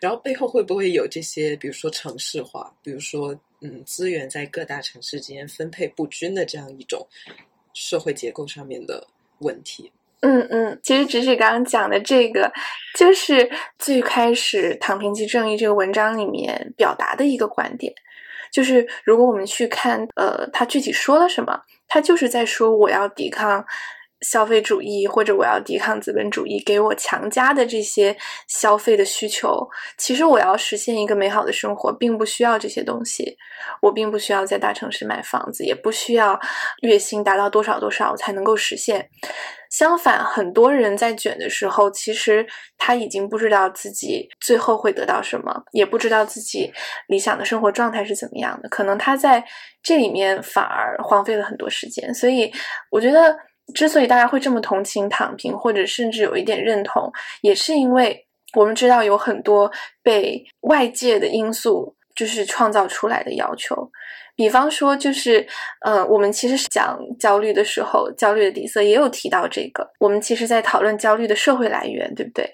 [0.00, 7.06] 然后背后会不会有这些，比如说城市化，比如说嗯，资源在各大城市之间分配不均的这样一种
[7.74, 9.06] 社会结构上面的
[9.40, 9.92] 问题？
[10.20, 12.50] 嗯嗯，其实只是刚刚讲的这个，
[12.94, 17.92] 就是最开始《躺平即正义》这个文章里面表达的一个观点，
[18.50, 23.62] 就是如果我们去看，呃，他具体说了什么，他就是在说我要抵抗。
[24.22, 28.16] 消费主义或者我要抵抗资本主义给我强加的这些
[28.48, 33.36] 消费的需求，其实我要实现一个美好的生活，并不需要这些东西。
[33.82, 36.38] 我并不需要在大城市买房子，也不需要
[36.82, 39.08] 月薪达到多少多少才能够实现。
[39.70, 42.46] 相反，很多人在卷的时候，其实
[42.78, 46.72] 他已经不知道自己最后会得到什么，也不知道自己
[47.08, 48.68] 理想的生活状态是怎么样的。
[48.68, 49.44] 可能他在
[49.82, 52.14] 这里面反而荒废了很多时间。
[52.14, 52.50] 所以，
[52.90, 53.36] 我觉得。
[53.74, 59.70] 之所以大家会这么同情躺平，或者甚至有一点认同，也是因为我们知道有很多
[60.02, 63.90] 被外界的因素就是创造出来的要求。
[64.36, 65.46] 比方说，就是
[65.84, 69.90] 呃，我们其实讲焦虑的时候，焦虑的底色也有提到这个。
[69.98, 72.48] 我们其实在讨论焦虑的社会来源，对不对？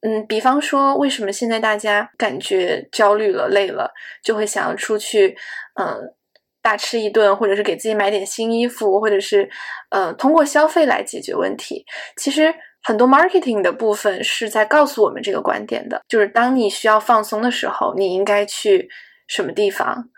[0.00, 3.90] 嗯，比方说，为什么现在大家感觉焦虑了、累了，
[4.22, 5.36] 就会想要出去，
[5.80, 6.14] 嗯。
[6.62, 9.50] 大吃一顿，或者是给自己买点新衣服，或者是，
[9.90, 11.84] 呃，通过消费来解决问题。
[12.16, 18.88] 其实很多 marketing 的部分是在告诉我们这个观点的，就是当你需要放松的时候，你应该去
[19.26, 20.08] 什么地方，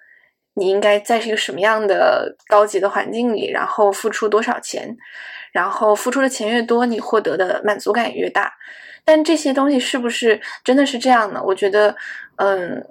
[0.54, 4.96] 你应该在一个什么样的高级的环境里，然后付出多少钱，
[5.52, 8.52] 然后付出的钱越多，你获得的满足感越大。
[9.06, 11.42] 但这些东西是不是真的是这样呢？
[11.44, 11.94] 我觉得，
[12.36, 12.86] 嗯，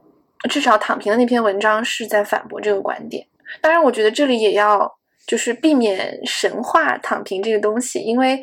[0.50, 3.28] 至少躺平的那篇文章是在反驳这个观点。
[3.62, 4.92] 当然，我觉得这里也要
[5.26, 8.42] 就是避免神话躺平这个东西，因为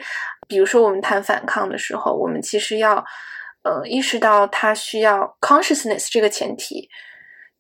[0.49, 3.05] 比如说我们谈反抗的时候，我们其实要
[3.63, 6.89] 呃意识到他需要 consciousness 这个前提，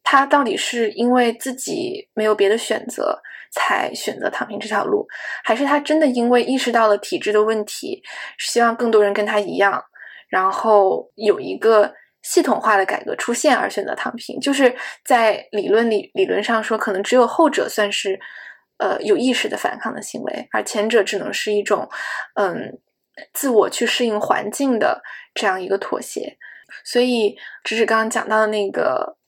[0.02, 3.20] 他到底是因为自己没有别的选择
[3.52, 5.06] 才选择躺平这条路，
[5.44, 8.02] 还是他真的因为意识到了体制的问题，
[8.38, 9.82] 希望更多人跟他一样，
[10.28, 11.94] 然后有一个。
[12.30, 14.72] 系统化的改革出现而选择躺平，就是
[15.04, 18.20] 在理论理理论上说，可能只有后者算是
[18.78, 21.88] 呃有意识的反抗的行为，而前者只能是一种
[22.34, 22.78] 嗯
[23.32, 25.02] 自我去适应环境的
[25.34, 26.36] 这样一个妥协。
[26.84, 29.18] 所以，只是刚刚讲到的那个。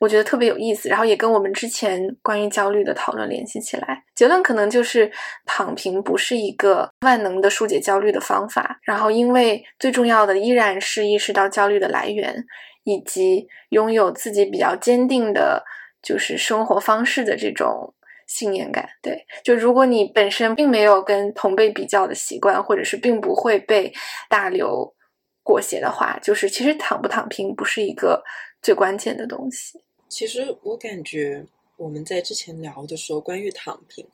[0.00, 4.04] 我觉得特别有意思，然后也跟我们之前关于焦虑的讨论联系起来。
[4.14, 5.10] 结论可能就是
[5.44, 8.78] 躺平不是一个万能的疏解焦虑的方法。
[8.82, 12.44] 然后，因为最重要的依然是意识到焦虑的来源，
[12.84, 15.64] 以及拥有自己比较坚定的，
[16.00, 17.92] 就是生活方式的这种
[18.28, 18.88] 信念感。
[19.02, 23.92] 对，就如果你本身并没有跟同辈比较的习惯，或者是并不会被
[24.28, 24.94] 大流
[25.42, 28.22] 裹挟的话，就是其实躺不躺平不是一个
[28.62, 29.80] 最关键的东西。
[30.08, 31.44] 其实我感觉
[31.76, 34.04] 我们在之前聊的时候，关于躺平，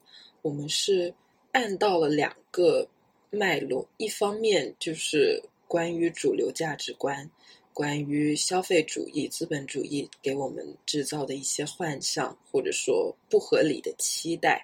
[0.43, 1.15] 我们是
[1.53, 2.87] 按到了两个
[3.31, 3.87] 脉络。
[3.97, 7.31] 一方面就是关于主流价值观，
[7.73, 14.59] 关于消费主义、资本主义给我们制造的一些幻象，或者说不合理的期待；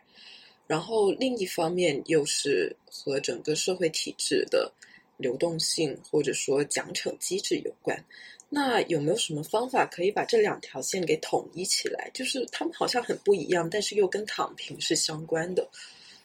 [0.66, 4.70] 然后另一方面又是和整个社会体制的
[5.16, 8.04] 流动性，或者说奖惩机制有关。
[8.52, 12.10] 那有没有什么方法可以把这两条线给统一起来？
[12.12, 15.66] 就是他们好像很不一样，但是又跟躺平是相关的。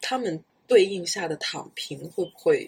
[0.01, 2.67] 他们对应下的躺平会不会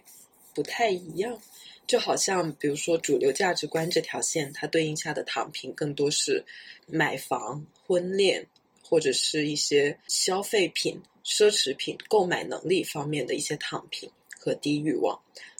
[0.53, 1.41] 不太一样？
[1.87, 6.43] 就好像比如说主流价值观这条线，它对应下的躺平更多是
[6.85, 8.45] 买房、婚恋，
[8.83, 15.19] 或者是一些消费品、奢侈品购买能力方面的一些躺平和低欲望。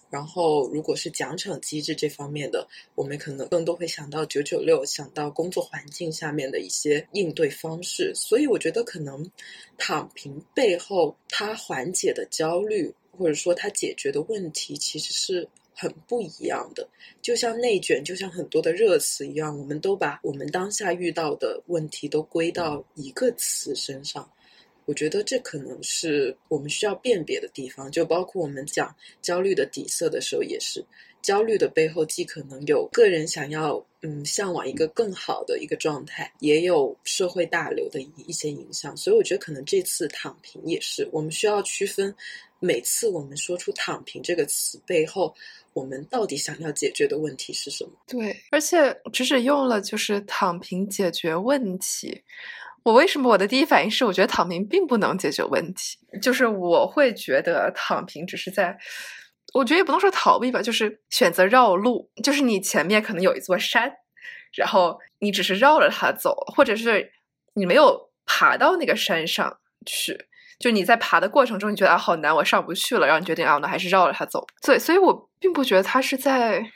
[0.10, 2.65] 然后，如果是奖惩机制这方面的，
[2.96, 8.13] 我们可能更多会想到九九六，想到工作环境下面的一些应对方式。
[8.15, 9.30] 所以，我觉得可能
[9.78, 16.88] 躺平背后它缓解的焦虑，或者说它解决的问题，其实是很不一样的。
[17.22, 24.30] 就像内卷，就像很多的热词一样，我们都把我们当下遇到的问题都归到一个词身上。
[24.88, 30.84] 我觉得这可能是我们需要辨别的地方，就包括我们讲焦虑的底色的时候，也是
[31.21, 38.95] 焦虑的背后，既可能有个人想要嗯向往一个更好的一个状态，也有社会大流的一一些影响。
[38.95, 42.15] 所以我觉得可能这次躺平也是我们需要区分，
[42.60, 45.36] 每次我们说出“躺平”这个词背后，
[45.73, 47.91] 我们到底想要解决的问题是什么？
[48.08, 52.23] 对，而且只是用了就是“躺平”解决问题。
[52.88, 58.78] 我为什么我的第一反应是，我觉得躺平并不能解决问题，就是我会觉得躺平只是在，
[59.54, 63.91] 我觉得也不能说逃避吧，就是选择绕路，就是你前面可能有一座山，
[64.54, 67.12] 然后你只是绕着它走，或者是
[67.56, 70.26] 你没有爬到那个山上去，
[70.58, 76.71] 就你在爬的过程中，你觉得啊好难，我上不去了，然后你决定啊那还是绕着它走，所以所以我并不觉得它是在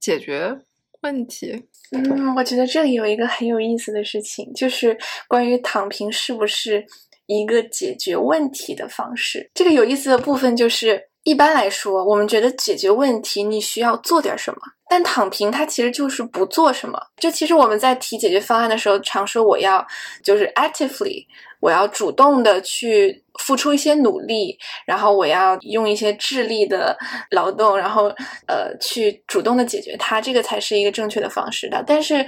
[0.00, 0.58] 解决
[1.02, 1.64] 问题。
[1.90, 4.96] 嗯，我觉得这里有一个很有意思的事情，就是
[5.28, 6.84] 关于躺平是不是
[7.26, 9.50] 一个解决问题的方式。
[9.54, 14.58] 这个有意思的部分就是，一般来说，我们觉得解决问题你需要做点什么，
[14.88, 17.00] 但躺平它其实就是不做什么。
[17.16, 19.86] 就其实我们在提解决方案的时候，常说我要
[20.22, 21.26] 就是 actively。
[21.60, 26.98] 我要主动的去付出一些努力，然后我要用一些智力的
[27.30, 28.12] 劳动，然后
[28.48, 31.80] 呃去主动的解决它，这个才是一个正确的方式的。
[31.86, 32.26] 但是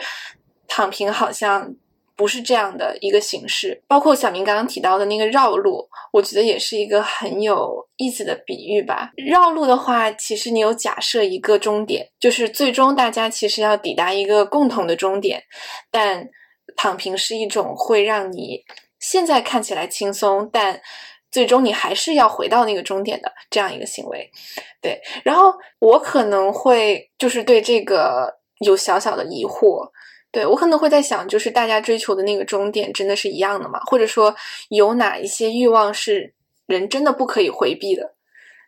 [0.69, 1.69] 躺平好像
[2.17, 3.83] 不是这样的一个形式。
[3.89, 9.11] 包括小明刚刚提到的那个绕路，我觉得也是一个很有意思的比喻吧。
[9.17, 15.43] 绕路的话，其实你有假设一个终点，就是最终大家其实要抵达一个共同的终点，
[15.91, 16.29] 但
[16.77, 18.63] 躺平是一种会让你。
[19.01, 20.81] 现在看起来轻松，但
[21.31, 24.31] 最终你还是要回到那个终点的这样一个行为，
[24.81, 24.99] 对。
[25.23, 29.87] 然后我可能会就是对这个有小小的疑惑，
[30.35, 33.79] 对我可能会在想，就是大家追求的那个终点真的是一样的吗？
[33.87, 34.35] 或者说
[34.69, 36.35] 有哪一些欲望是
[36.67, 38.17] 人真的不可以回避的？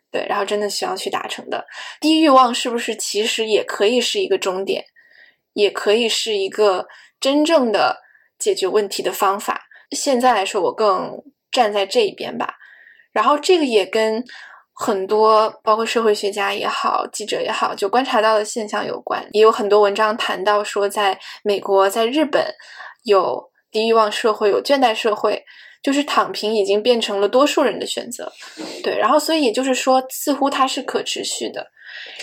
[0.09, 1.67] 对，然后真的需要去达成的
[1.99, 4.85] 低欲望是不是其实也可以是一个终点，
[5.51, 6.87] 也可以是一个
[7.19, 7.97] 真正的
[8.39, 9.65] 解决问题的方法？
[9.91, 12.55] 现在来说，我更站在这一边吧。
[13.11, 14.23] 然后这个也跟
[14.79, 19.27] 很多包括社会学家也好、记者也好，就观察到的现象有关。
[19.31, 22.45] 也有很多文章谈到说，在美国、在日本
[23.03, 25.43] 有低欲望社会、有倦怠社会，
[25.81, 28.31] 就是躺平已经变成了多数人的选择。
[28.83, 31.65] 对，然后所以也就是说，似乎它是可持续的。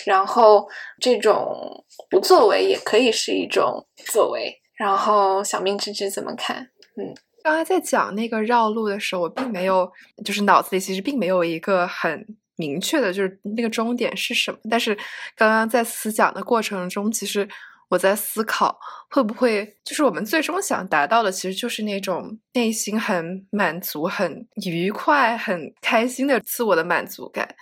[0.07, 0.69] 然后
[1.01, 4.61] 这种不作为也可以是一种作为。
[4.77, 6.69] 然后小明芝芝怎么看？
[6.97, 7.13] 嗯。
[7.43, 9.91] 刚才在讲那个绕路的时候，我并没有，
[10.25, 12.25] 就是脑子里其实并没有一个很
[12.57, 14.59] 明确的，就是那个终点是什么。
[14.71, 14.97] 但是
[15.37, 17.49] 刚刚在思讲的过程中，其实
[17.89, 18.79] 我在思考，
[19.11, 27.55] 会不会就是我们最终想达到的，其实就是那种内心很满足、很愉快、很开心的自我的满足感。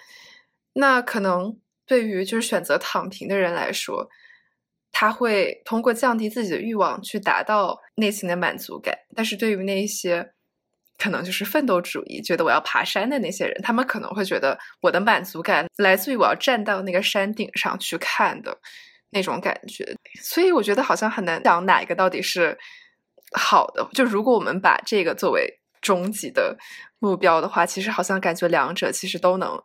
[0.75, 4.09] 那可能对于就是选择躺平的人来说。
[4.95, 10.35] 他会通过降低自己的欲望去达到内心的满足感，但是对于那些
[11.03, 18.57] 可能就是奋斗主义，觉得我要爬山的那些人，他们可能会觉得我的满足感来自于我要站到那个山顶上去看的
[19.11, 19.85] 那种感觉。
[20.23, 22.57] 所以我觉得好像很难讲哪一个到底是
[23.33, 23.89] 好的。
[23.95, 26.57] 就如果我们把这个作为终极的
[27.01, 29.61] 目标的话，其实好像感觉两者其实都能。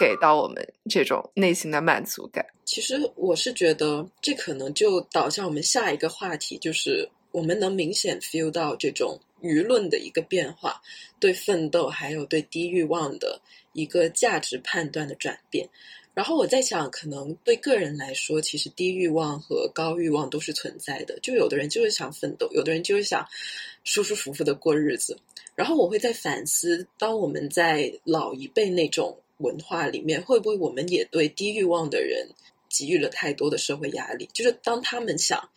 [0.00, 2.44] 给到我们这种内心的满足感。
[2.64, 10.80] 其实我是觉得，这可能就导向我们下一个话题，就是我们能明显 feel 到这种舆论的一个变化，
[11.20, 13.40] 对奋斗还有对低欲望的
[13.74, 15.68] 一个价值判断的转变。
[16.14, 21.18] 然后我在想，可能对个人来说，其实低欲望和高欲望都是存在的。
[21.20, 23.26] 就有的人就是想奋斗，有的人就是想
[23.84, 25.18] 舒舒服服的过日子。
[25.54, 29.18] 然后我会在反思，当我们在老一辈那种。
[29.38, 32.28] 文化里面会不会我们也对低欲望的人
[32.68, 34.28] 给予了太多的社会压力？
[34.32, 35.48] 就是当他们想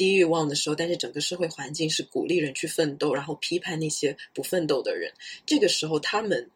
[0.00, 5.12] 低欲望的时候，但是整个社会环境是鼓励人去奋斗，然后批判那些不奋斗的人。
[5.44, 6.48] 这个时候，他们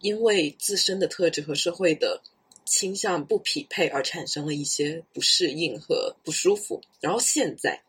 [0.00, 2.20] 因为自身的特质和社会的
[2.64, 6.80] 倾向不匹配，而产生了一些不适应和不舒服。
[7.00, 7.80] 然后现在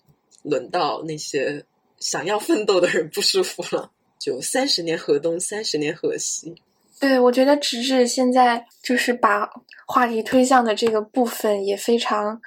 [0.43, 1.65] 轮到那些
[1.99, 3.89] 想要奋斗的人不舒服了，
[4.19, 6.53] 就三十年河东，三十年河西。
[6.99, 9.49] 对，我觉得直至现在就是把
[9.87, 12.39] 话题推向的这个部分也非常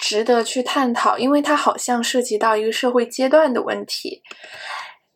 [0.00, 4.22] 值得去探讨，因为它好像涉及到一个社会阶段的问题。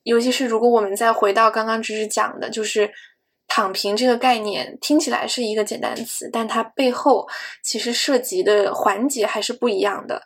[0.03, 2.93] 尤其是如果我们再回到刚刚直至讲的，就是
[3.49, 7.27] “躺平”这个概念，听起来是一个简单词，但它背后
[7.63, 10.25] 其实涉及的环节还是不一样的。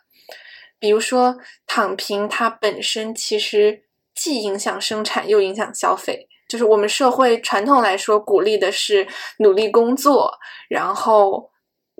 [0.77, 3.83] 比如说，躺平它本身其实
[4.13, 6.27] 既影响生产，又影响消费。
[6.49, 9.07] 就是我们社会传统来说，鼓励的是
[9.37, 10.33] 努力工作，
[10.67, 11.48] 然后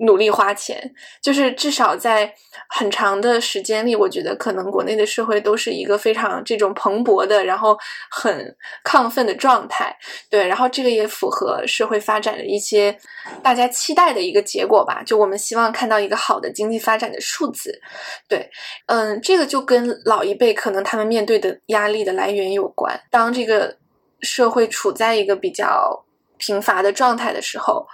[0.00, 2.32] 努力花钱，就是至少在
[2.68, 7.76] 很长的时间里，我觉得可能国内的社会都是一个非常这种蓬勃的，然后
[8.10, 9.94] 很亢奋的状态。
[10.30, 12.96] 对，然后这个也符合社会发展的一些
[13.42, 15.02] 大家期待的一个结果吧。
[15.04, 17.78] 就我们希望看到一个好的经济发展的数字。
[18.26, 18.50] 对，
[18.86, 22.98] 嗯，这个就跟老一辈可能他们面对的压力的来源有关。
[23.10, 23.76] 当这个
[24.22, 26.04] 社会处在一个比较
[26.38, 27.86] 贫乏的状态的时候。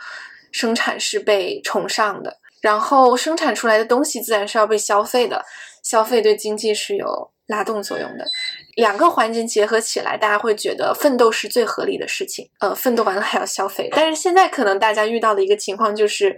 [0.57, 5.45] 生产是被崇尚的，然后生产出来的东西自然是要被消费的，
[5.83, 8.25] 消费对经济是有拉动作用的。
[8.75, 12.49] 两个环境结合起来，大家会觉得奋斗是最合理的事情。
[12.61, 16.35] 呃，奋斗完了还要消费，但是现在可能大家遇到的一个情况就是，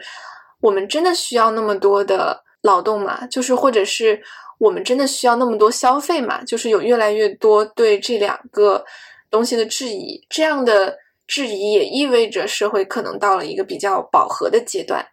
[0.60, 3.24] 我们真的需要那么多的劳动吗？
[3.28, 4.20] 就是或者是
[4.58, 6.42] 我们真的需要那么多消费吗？
[6.42, 8.84] 就是有越来越多对这两个
[9.30, 10.98] 东西的质疑，这样的。
[11.28, 15.06] 质疑也意味着社会可能到了一个比较饱和的阶段，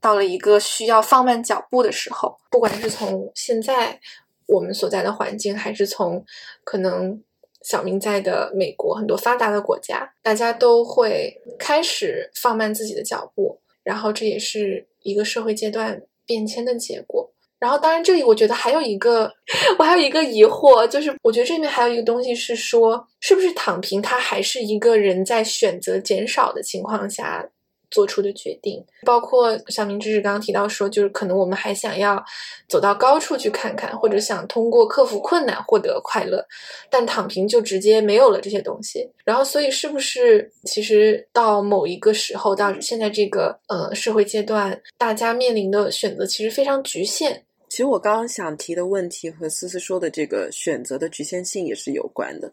[0.00, 2.38] 到了一个需要放慢脚步的时候。
[2.50, 4.00] 不管是从现在
[4.46, 6.24] 我们所在的环境，还是从
[6.62, 7.20] 可能
[7.62, 17.32] 小明在的美国很多发达的国家，大家都会开始放慢自己的脚步，然后这也是一个社会阶段变迁的结果。
[17.58, 19.32] 然后，当然，这里我觉得还有一个，
[19.78, 27.48] 我还有一个疑惑，就是我觉得这里面还有一个东西是说，是不是躺平，它还是一个人在选择减少的情况下。
[27.88, 32.22] 做出的决定，包括小明知识刚刚提到说，就是可能我们还想要
[32.68, 36.44] 走到高处去看看，或者想通过克服困难获得快乐，
[36.90, 39.08] 但躺平就直接没有了这些东西。
[39.24, 47.44] 然后，所以是不是其实到某一个时候，到现在这个呃社会阶段，大家面临的选择其实非常局限。
[47.76, 52.50] 其实我刚刚想提的问题和思思说的这个选择的局限性也是有关的，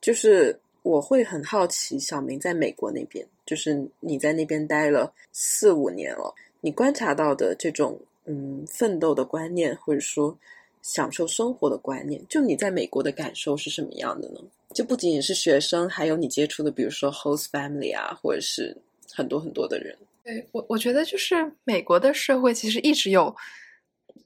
[0.00, 0.58] 就是。
[0.84, 10.36] 我会很好奇，小明在美国那边，就是你在那边待了四五年了，你观察到的这种嗯奋斗的观念，或者说
[10.82, 14.40] 享受生活的观念，就你在美国的感受是什么样的呢？
[14.74, 18.76] 就不仅仅是学生，还有你接触的，比如说 host family 啊，或者是
[19.12, 19.96] 很多很多的人。
[20.24, 23.32] 对我，我觉得就是美国的社会其实一直有，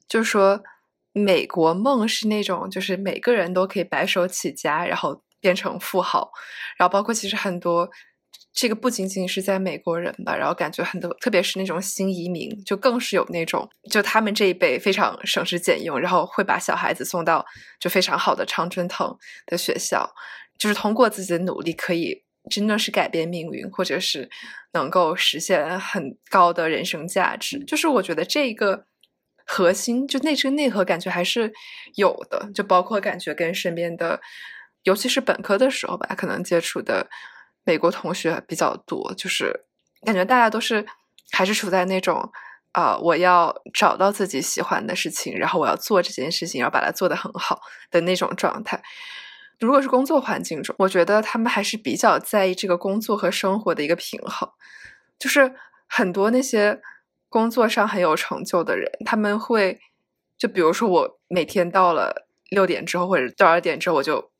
[0.07, 0.61] 就说
[1.13, 5.23] 美国梦是那种，就是每个人都可以白手起家，然后。
[5.39, 6.31] 变成富豪，
[6.79, 7.87] 然后包括其实很多，
[8.51, 17.45] 这个不仅仅是在美国人吧，然后感觉很多，特别是那种新移民，就更是有那种，就他们这一辈非常省吃俭用，然后会把小孩子送到
[17.79, 20.09] 就非常好的常春藤的学校，
[20.57, 24.27] 就是通过自己的努力可以真的是改变命运，或者是
[24.73, 27.63] 能够实现很高的人生价值。
[27.65, 28.87] 就是我觉得这个
[29.47, 31.51] 核心，就内这个内核感觉还是
[31.95, 34.19] 有的，就包括感觉跟身边的。
[34.83, 37.09] 尤其是本科的时候吧，可能接触的
[37.65, 39.65] 美国同学比较多，就是
[40.05, 40.85] 感觉大家都是
[41.31, 42.31] 还是处在那种
[42.71, 47.59] 啊，我要找到自己喜欢的事情，然后我要做这件事情，然后把它做得很好
[47.91, 48.81] 的那种状态。
[49.59, 54.49] 如果是工作环境中，我觉得他们还是比较在意这个工作和生活的一个平衡。
[55.19, 55.53] 就是
[55.87, 56.79] 很多那些
[57.37, 59.79] 工作上很有成就的人，他们会
[60.37, 64.31] 就比如说我每天到了六点之后或者多少点之后，我就。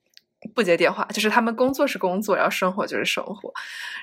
[0.53, 3.51] 不接电话，就是他们工作是工作，然后生活就是生活，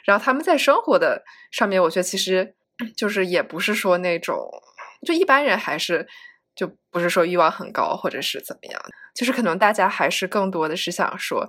[0.04, 1.22] 然后他们在生活的
[1.52, 2.54] 上面，我觉得其实
[2.96, 4.36] 就是也不是说那种，
[5.06, 6.06] 就一般人还是
[6.56, 8.82] 就不是说欲望很高或者是怎么样，
[9.14, 11.48] 就是可能大家还是更多的是想说，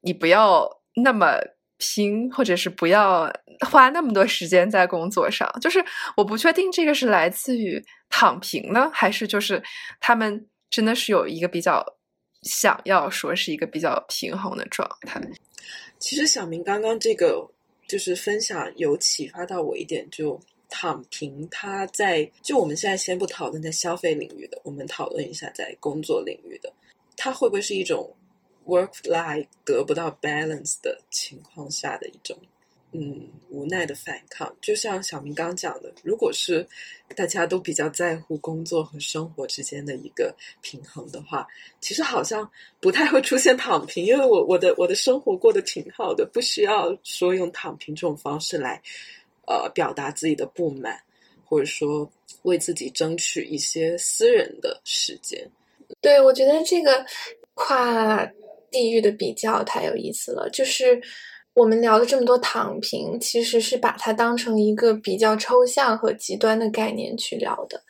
[0.00, 0.66] 你不要
[1.04, 1.38] 那么
[1.78, 3.32] 拼，或者是不要
[3.66, 5.84] 花那么多时间在工作上，就是
[6.16, 9.62] 我不确定这个是来自于躺平呢，还是就是
[10.00, 11.84] 他们真的是有一个比较。
[12.42, 15.20] 想要说是一个比较平衡的状态。
[15.98, 17.44] 其实小明刚刚这个
[17.88, 26.72] 就是分享有启发到我一点，就躺平，他在就我们现在先不讨论在消费领域的，我们讨论一下在工作领域的，
[27.16, 28.14] 它会不会是一种
[28.66, 32.36] work life 得不到 balance 的情况下的一种。
[32.92, 36.66] 嗯，无奈的反抗，就像小明刚讲的，如果是
[37.14, 41.46] 大家都比较在乎工作和生活之间的一个平衡的话，
[41.78, 42.48] 其实好像
[42.80, 48.80] 不太会出现躺平，因为我我的我的生活过得挺好的，不需要说用躺平这种方式来
[49.46, 50.98] 呃表达自己的不满，
[51.44, 52.10] 或者说
[52.44, 55.46] 为自己争取一些私人的时间。
[56.00, 57.04] 对，我觉得这个
[57.52, 58.24] 跨
[58.70, 61.00] 地域的比较太有意思了，就是。
[61.56, 67.82] 我们聊了这么多躺平，其实是把它当成一个比较抽象和极端的概念去聊的，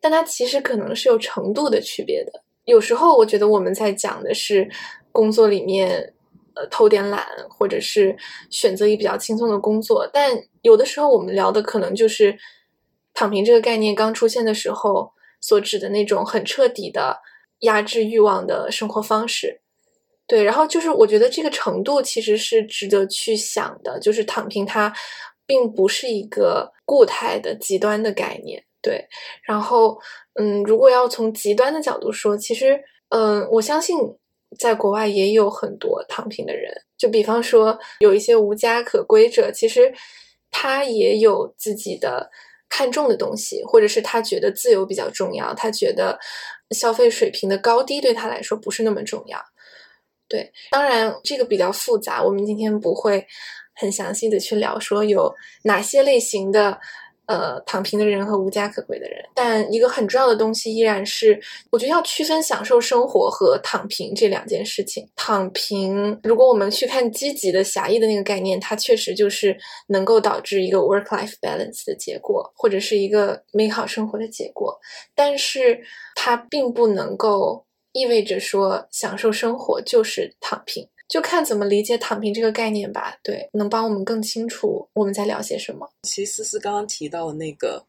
[0.00, 2.32] 但它其实可能是有程度的区别的。
[2.64, 4.66] 有时候我觉得我们在讲的是
[5.12, 6.14] 工作里面，
[6.54, 8.16] 呃，偷点懒，或者是
[8.48, 12.34] 选择一比较轻松的工作，但有的时候我们聊的可能就是
[13.12, 15.12] 躺平这个概念刚出现的时候
[15.42, 17.18] 所指的那种很彻底的
[17.58, 19.60] 压制欲望的生活方式。
[20.26, 24.92] 对，然后就是我觉得这个程度其实是值得去想的，就是躺平它
[25.46, 28.64] 并不是一个固态的极端的概念。
[28.80, 29.06] 对，
[29.42, 29.98] 然后
[30.38, 32.78] 嗯，如果要从极端的角度说，其实
[33.10, 33.96] 嗯，我相信
[34.58, 39.92] 在国外也有很多躺平的人，就比方说有一些无家可归者，其实
[40.50, 42.30] 他也有自己的
[42.68, 46.18] 看重的东西，或者是他觉得自由比较重要，他觉得
[46.70, 49.38] 消费水平的高低对他来说不是那么重要。
[50.26, 53.24] 对，当然这个比较复杂，我们今天不会
[53.74, 55.32] 很详细的去聊说有
[55.64, 56.78] 哪些类型的
[57.26, 59.22] 呃躺平的人和无家可归的人。
[59.34, 61.38] 但一个很重要的东西依然是，
[61.70, 65.06] 我觉得要区分享受生活和躺平这两件事情。
[65.14, 69.56] 躺平，如果我们去看积极的狭义的那个概念，它确实就是
[69.88, 74.78] 能够导致一个 work-life balance 的结果，或者是一个美好生活的结果。
[75.14, 75.80] 但是
[76.14, 77.66] 它并不能够。
[77.94, 83.16] 意味着说，享受生活就是躺平，就看怎么理解“躺平”这个概念吧。
[83.22, 85.88] 对，能帮我们更清楚我们在聊些什么。
[86.02, 87.80] 其实思思刚刚提到的那个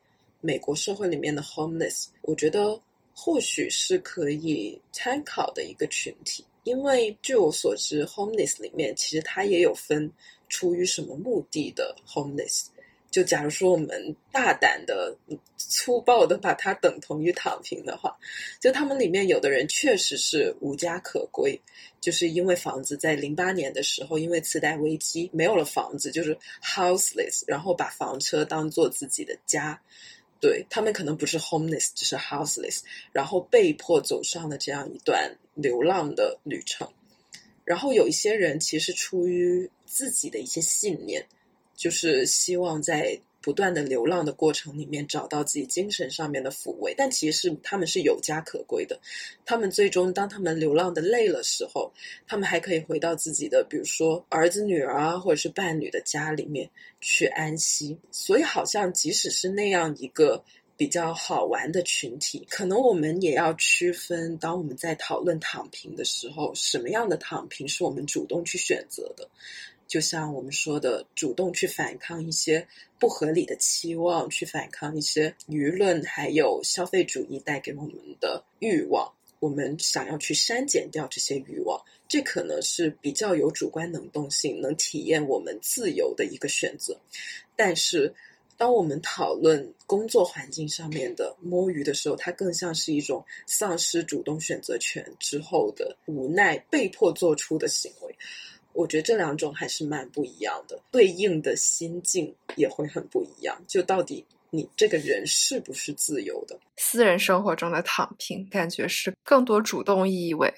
[0.41, 2.79] 美国社会里面的 homeless，我觉得
[3.15, 10.09] 或许是可以参考的一个群体，因为据我所知，homeless 里面其实它也有分
[10.49, 12.65] 出于什么目的的 homeless。
[13.15, 15.17] 就假如说我们大胆的、
[15.55, 18.13] 粗暴的把它等同于躺平的话，
[18.59, 21.57] 就他们里面有的人确实是无家可归，
[22.01, 29.81] 就是因为房子在零八年的时候因为次贷危机没有了房子，就是 houseless，然后把房车当做自己的家，
[30.41, 32.81] 对他们可能不是 homeless，只是 houseless，
[33.13, 36.85] 然后被迫走上了这样一段流浪的旅程。
[37.63, 41.25] 然后有一些人其实出于自己的一些信念。
[41.75, 48.99] 就是希望在不断的流浪的过程里面找到自己精神上面的抚慰，但其实他们是有家可归的。
[49.45, 51.91] 他们最终当他们流浪的累了时候，
[52.25, 56.67] 他们还可以回到自己的，比如说儿子、女儿啊，或者是伴侣的家里面
[57.01, 57.95] 去安息。
[58.09, 60.43] 所以，好像即使是那样一个
[60.75, 69.29] 比较好玩的群体，可能我们也要区分：当我们在讨论躺平的时候，什么样的躺平是我们主动去选择的？
[69.87, 72.67] 就像我们说的，主动去反抗一些
[72.99, 86.99] 不合理的期望，去反抗一些舆论还有消费主义带给我们的欲望，我们想要去删减掉这些欲望，这可能是比较有主观能动性，能体验我们自由的一个选择。
[87.55, 88.13] 但是，
[88.57, 98.15] 当我们讨论工作环境上面的摸鱼的时候，它更像是一种丧失主动选择权之后的无奈被迫做出的行为。
[98.75, 103.57] 我觉得这两种还是蛮不一样的，对应的心境也会很不一样。
[103.65, 106.59] 就到底你这个人是不是自由的？
[106.75, 110.53] 私人生活中的躺平，感觉是更多主动意味。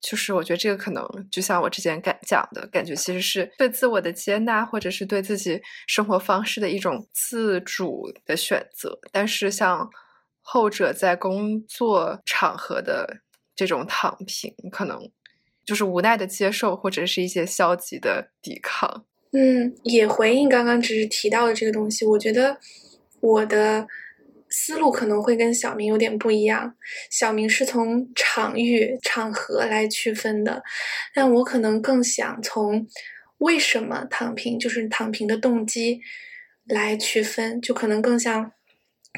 [0.00, 8.98] 就是我觉得这个可能就像我之前感讲的感觉，其实是对自我的接纳，或者是对自己生活方式的一种自主的选择。
[9.12, 9.88] 但是像
[10.42, 13.20] 后者在工作场合的
[13.54, 15.08] 这种躺平，可能。
[15.64, 19.04] 就是无奈的接受，或者是一些消极的抵抗。
[19.32, 22.04] 嗯，也回应刚刚只是提到的这个东西。
[22.04, 22.56] 我觉得
[23.20, 23.86] 我的
[24.48, 26.76] 思路可能会跟小明有点不一样。
[27.10, 30.62] 小明是从场域、场合来区分的，
[31.12, 32.86] 但我可能更想从
[33.38, 36.00] 为什么躺平，就是躺平的动机
[36.66, 37.60] 来区分。
[37.60, 38.52] 就可能更像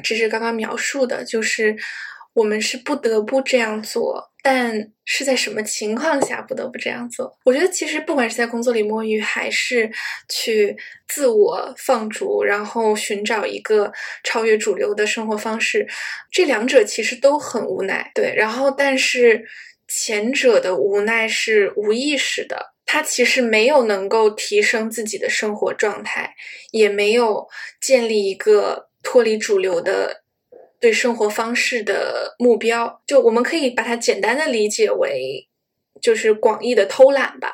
[0.01, 1.77] 只是刚刚描述的，就是
[2.37, 4.31] 我们是不得不这样做。
[4.43, 7.37] 但是在什么情况下不得不这样做？
[7.43, 9.91] 我觉得其实不管是在工作里摸鱼，还是
[10.29, 13.91] 去自我放逐，然后寻找一个
[14.23, 15.85] 超越主流的生活方式，
[16.31, 18.09] 这两者其实都很无奈。
[18.15, 19.43] 对，然后但是
[19.87, 26.35] 前者的无奈是无意识的，他其实没有能够提升自己的生活状态，
[26.71, 27.47] 也没有
[27.81, 30.23] 建立一个脱离主流的。
[30.79, 35.47] 对生活方式的目标，就我们可以把它简单的理解为，
[36.01, 37.53] 就是广义的偷懒吧。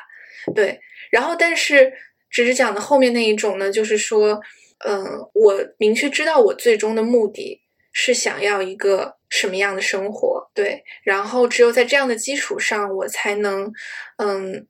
[0.54, 1.92] 对，然后但是
[2.28, 4.40] 只是讲的后面那一种呢，就是说，
[4.84, 7.62] 嗯，我明确知道我最终的目的
[7.92, 13.72] 是想要一个什么样的生活，对，然后只有在这样的基础上，我才能，
[14.18, 14.66] 嗯，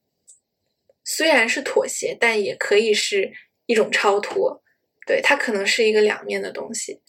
[1.03, 3.33] 虽然是妥协，但也可以是
[3.67, 4.63] 一种超脱，
[5.07, 7.01] 对，它可能是一个两面的东西。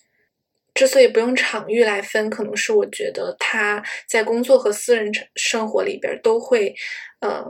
[0.75, 6.75] 之所以不用场域来分，可能是我觉得他在工作和私人生活里边都会，
[7.19, 7.43] 呃，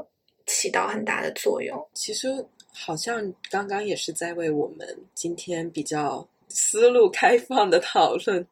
[0.46, 1.76] 起到很大的作用。
[1.96, 2.28] 其实
[2.72, 8.46] 好像刚刚也是在为我们今天比较思路开放的讨论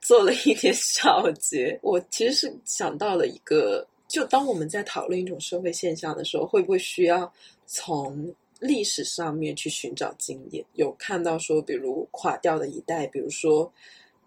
[0.00, 1.78] 做了一点小结。
[1.80, 7.32] 我其实是想到了一个，就当我们在讨论一种社会现象的时候，会不会需要
[7.66, 10.64] 从历史上面去寻找经验？
[10.74, 13.72] 有看到说，比如垮掉的一代，比如说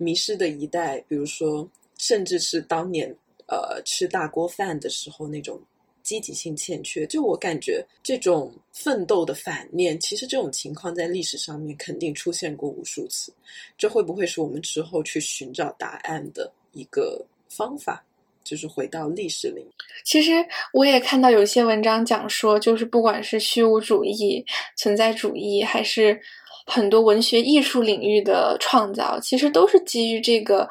[0.02, 3.10] 迷失的一代，比如说甚至是当年
[3.48, 5.62] 呃吃大锅饭的时候那种。
[6.04, 13.32] 积极性欠缺，就我感觉，这种奋斗的反面，其实这种情况在历史上面肯定出现过无数次。
[13.78, 18.04] 这会不会是我们之后去寻找答案的一个方法？
[18.44, 19.64] 就是回到历史里。
[20.04, 20.44] 其实
[20.74, 24.44] 我也看到有些文章讲说，就是不管是虚无主义、
[24.76, 26.20] 存在主义，还是
[26.66, 30.70] 很多文学艺术领域的创造，其实都是基于这个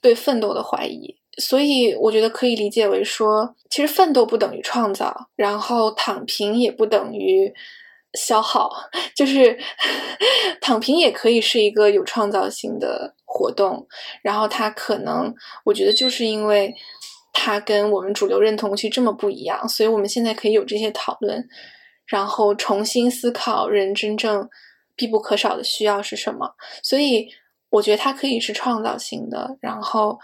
[0.00, 1.16] 对奋斗的怀疑。
[1.38, 7.50] 所以我觉得可以理解为说，其实奋斗不等于创造，然后躺平也不等于
[8.14, 8.70] 消耗，
[9.16, 9.58] 就是
[10.60, 13.86] 躺平也可以是一个有创造性的活动。
[14.22, 15.32] 然后它可能，
[15.64, 16.74] 我觉得就是因为
[17.32, 21.48] 它跟我们主流认同去这么不一样，所以我们现在可以有这些讨论，
[22.06, 24.46] 然后重新思考人真正
[25.00, 26.54] 必不可少的需要是什么。
[26.82, 27.26] 所以
[27.70, 30.18] 我觉得它可以是创造性的，然后。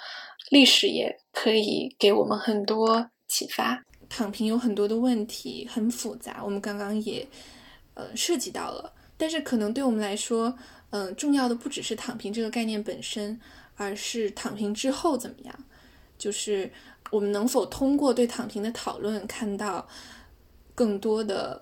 [0.51, 3.83] 历史也可以给我们很多启发。
[4.09, 6.41] 躺平有很多的问题，很复杂。
[6.45, 7.27] 我们刚刚也
[7.95, 10.57] 呃涉及到了，但是可能对我们来说，
[10.91, 13.41] 嗯，重要的不只是躺平这个概念本身，
[13.75, 15.65] 而是躺平之后怎么样。
[16.17, 16.71] 就是
[17.11, 19.85] 我们能否通过对躺平的讨论，看到
[20.77, 21.61] 更多的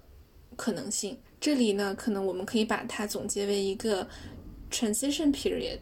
[0.56, 1.18] 可能性。
[1.44, 4.08] 这里呢，可能我们可以把它总结为一个
[4.70, 5.78] transition period。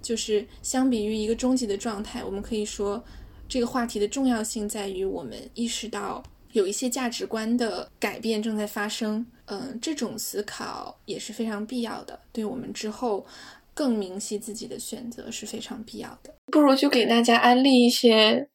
[0.00, 3.04] 就是相比于一个终极的状态，我们可以说，
[3.46, 6.22] 这个话题的重要性在于我们意识到
[6.52, 9.26] 有一些价值观的改变正在发生。
[9.44, 13.26] 嗯，这种思考也是非常必要的，对我们之后
[13.74, 16.34] 更明晰自己的选择是非常必要的。
[16.46, 18.48] 不如就给大家安利一些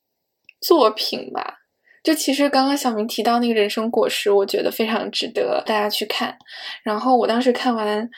[0.60, 1.61] 作品吧。
[2.04, 6.38] 就其实刚刚小明提到那个人生果实，我觉得非常值得大家去看。
[6.84, 8.10] 然后我当时看完。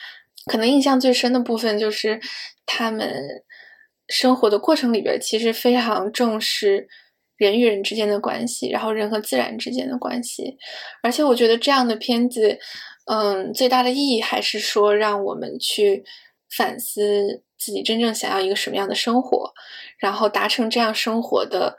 [0.46, 2.20] 可能印象最深的部分就是
[2.66, 3.10] 他们
[4.08, 6.86] 生活的过程里边，其实非常重视
[7.38, 10.58] 人与人之间的关系，然后人和自然之间的关系。
[11.02, 12.58] 而且我觉得这样的片子，
[13.06, 16.04] 嗯，最大的意义还是说让我们去
[16.54, 19.54] 反思自己真正想要一个什么样的生活，
[19.96, 21.78] 然后达成这样生活的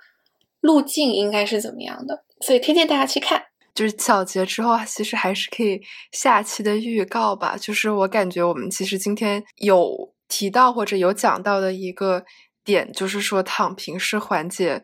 [0.66, 2.24] 路径应该是怎么样的。
[2.41, 3.43] 所以推荐大家去看。
[3.74, 7.57] 就是小结之后，其实还是可以下期的预告吧。
[7.59, 12.24] 就是我感觉我们其实今天有提到或者有讲到的一个
[12.63, 14.82] 点，就是说躺平是缓解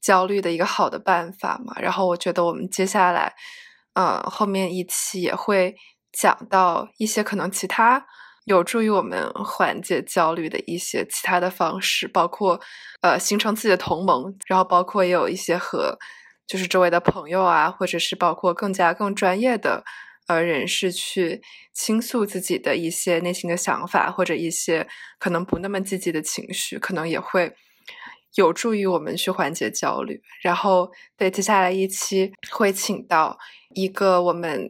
[0.00, 1.74] 焦虑的一个好的办法嘛。
[1.78, 3.34] 然后我觉得我们接下来，
[3.92, 5.74] 嗯，后面一期也会
[6.10, 8.06] 讲到一些可能其他
[8.44, 12.60] 有助于我们缓解焦虑的一些其他的方式，包括
[13.00, 15.98] 呃形成自己的同盟，然后包括也有一些和。
[16.46, 19.84] 就是周围的朋友啊，或者是包括更加更专业的
[20.26, 21.40] 呃人士去
[21.72, 24.88] 倾诉自己的一些内心的想法，或者一些
[25.20, 27.54] 可能不那么积极的情绪，可能也会
[28.34, 30.20] 有助于我们去缓解焦虑。
[30.42, 33.38] 然后，对接下来一期会请到
[33.76, 34.68] 一个我们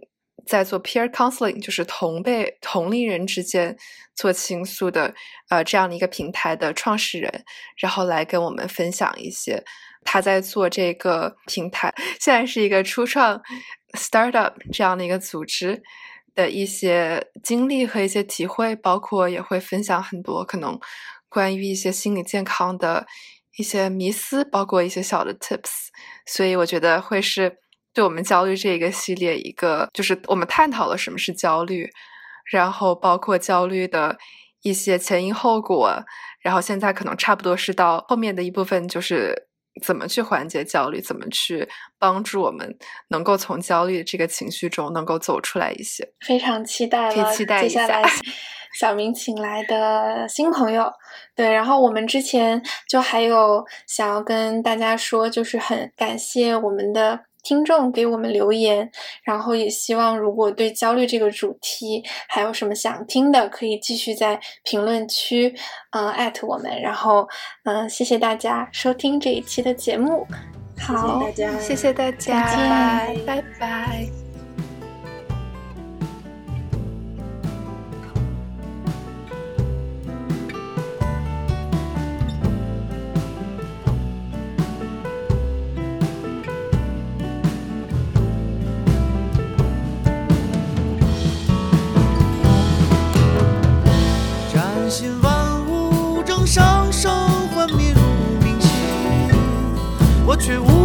[0.50, 3.76] 在做 peer counseling，就是同辈同龄人之间
[4.16, 5.14] 做倾诉的
[5.48, 7.44] 呃这样的一个平台的创始人，
[7.76, 9.62] 然后来跟我们分享一些。
[10.02, 13.40] 他在做这个平台，现在是一个初创
[13.96, 15.80] startup 这样的一个组织
[16.34, 20.80] 的一些经历和一些体会，包括也会分享很多可能
[21.28, 23.06] 关于一些心理健康的
[23.56, 25.90] 一些迷思，包括一些小的 tips。
[26.26, 27.58] 所以我觉得会是
[27.92, 31.88] 对我们焦虑这一个系列一个，就是我们探讨了什么是焦虑，
[32.50, 34.16] 然后包括焦虑的
[34.62, 36.02] 一些前因后果，
[36.42, 39.48] 然后现在可能差不多是到后面的一部分就是。
[39.84, 41.00] 怎么去缓解焦虑？
[41.00, 41.66] 怎么去
[41.96, 42.76] 帮助我们
[43.10, 46.06] 能够从焦虑这个情绪中能够走出来一些？
[46.26, 48.02] 非常期待了，期待接下来
[48.78, 50.92] 小明请来的新朋友。
[51.36, 57.20] 对，然后我们之前就还有想要跟大家说，就是很感谢我们的。
[57.42, 58.90] 听众给我们留言，
[59.24, 65.54] 然后也希望如果对焦虑这个主题还有什么想听的，可以继续在评论区，
[65.90, 66.80] 嗯，艾特我们。
[66.80, 67.28] 然后，
[67.64, 70.26] 嗯，谢谢大家收听这一期的节目。
[70.78, 71.26] 好，
[71.60, 74.04] 谢谢大家，再见，拜拜。
[74.04, 74.19] 信
[100.40, 100.79] 却无。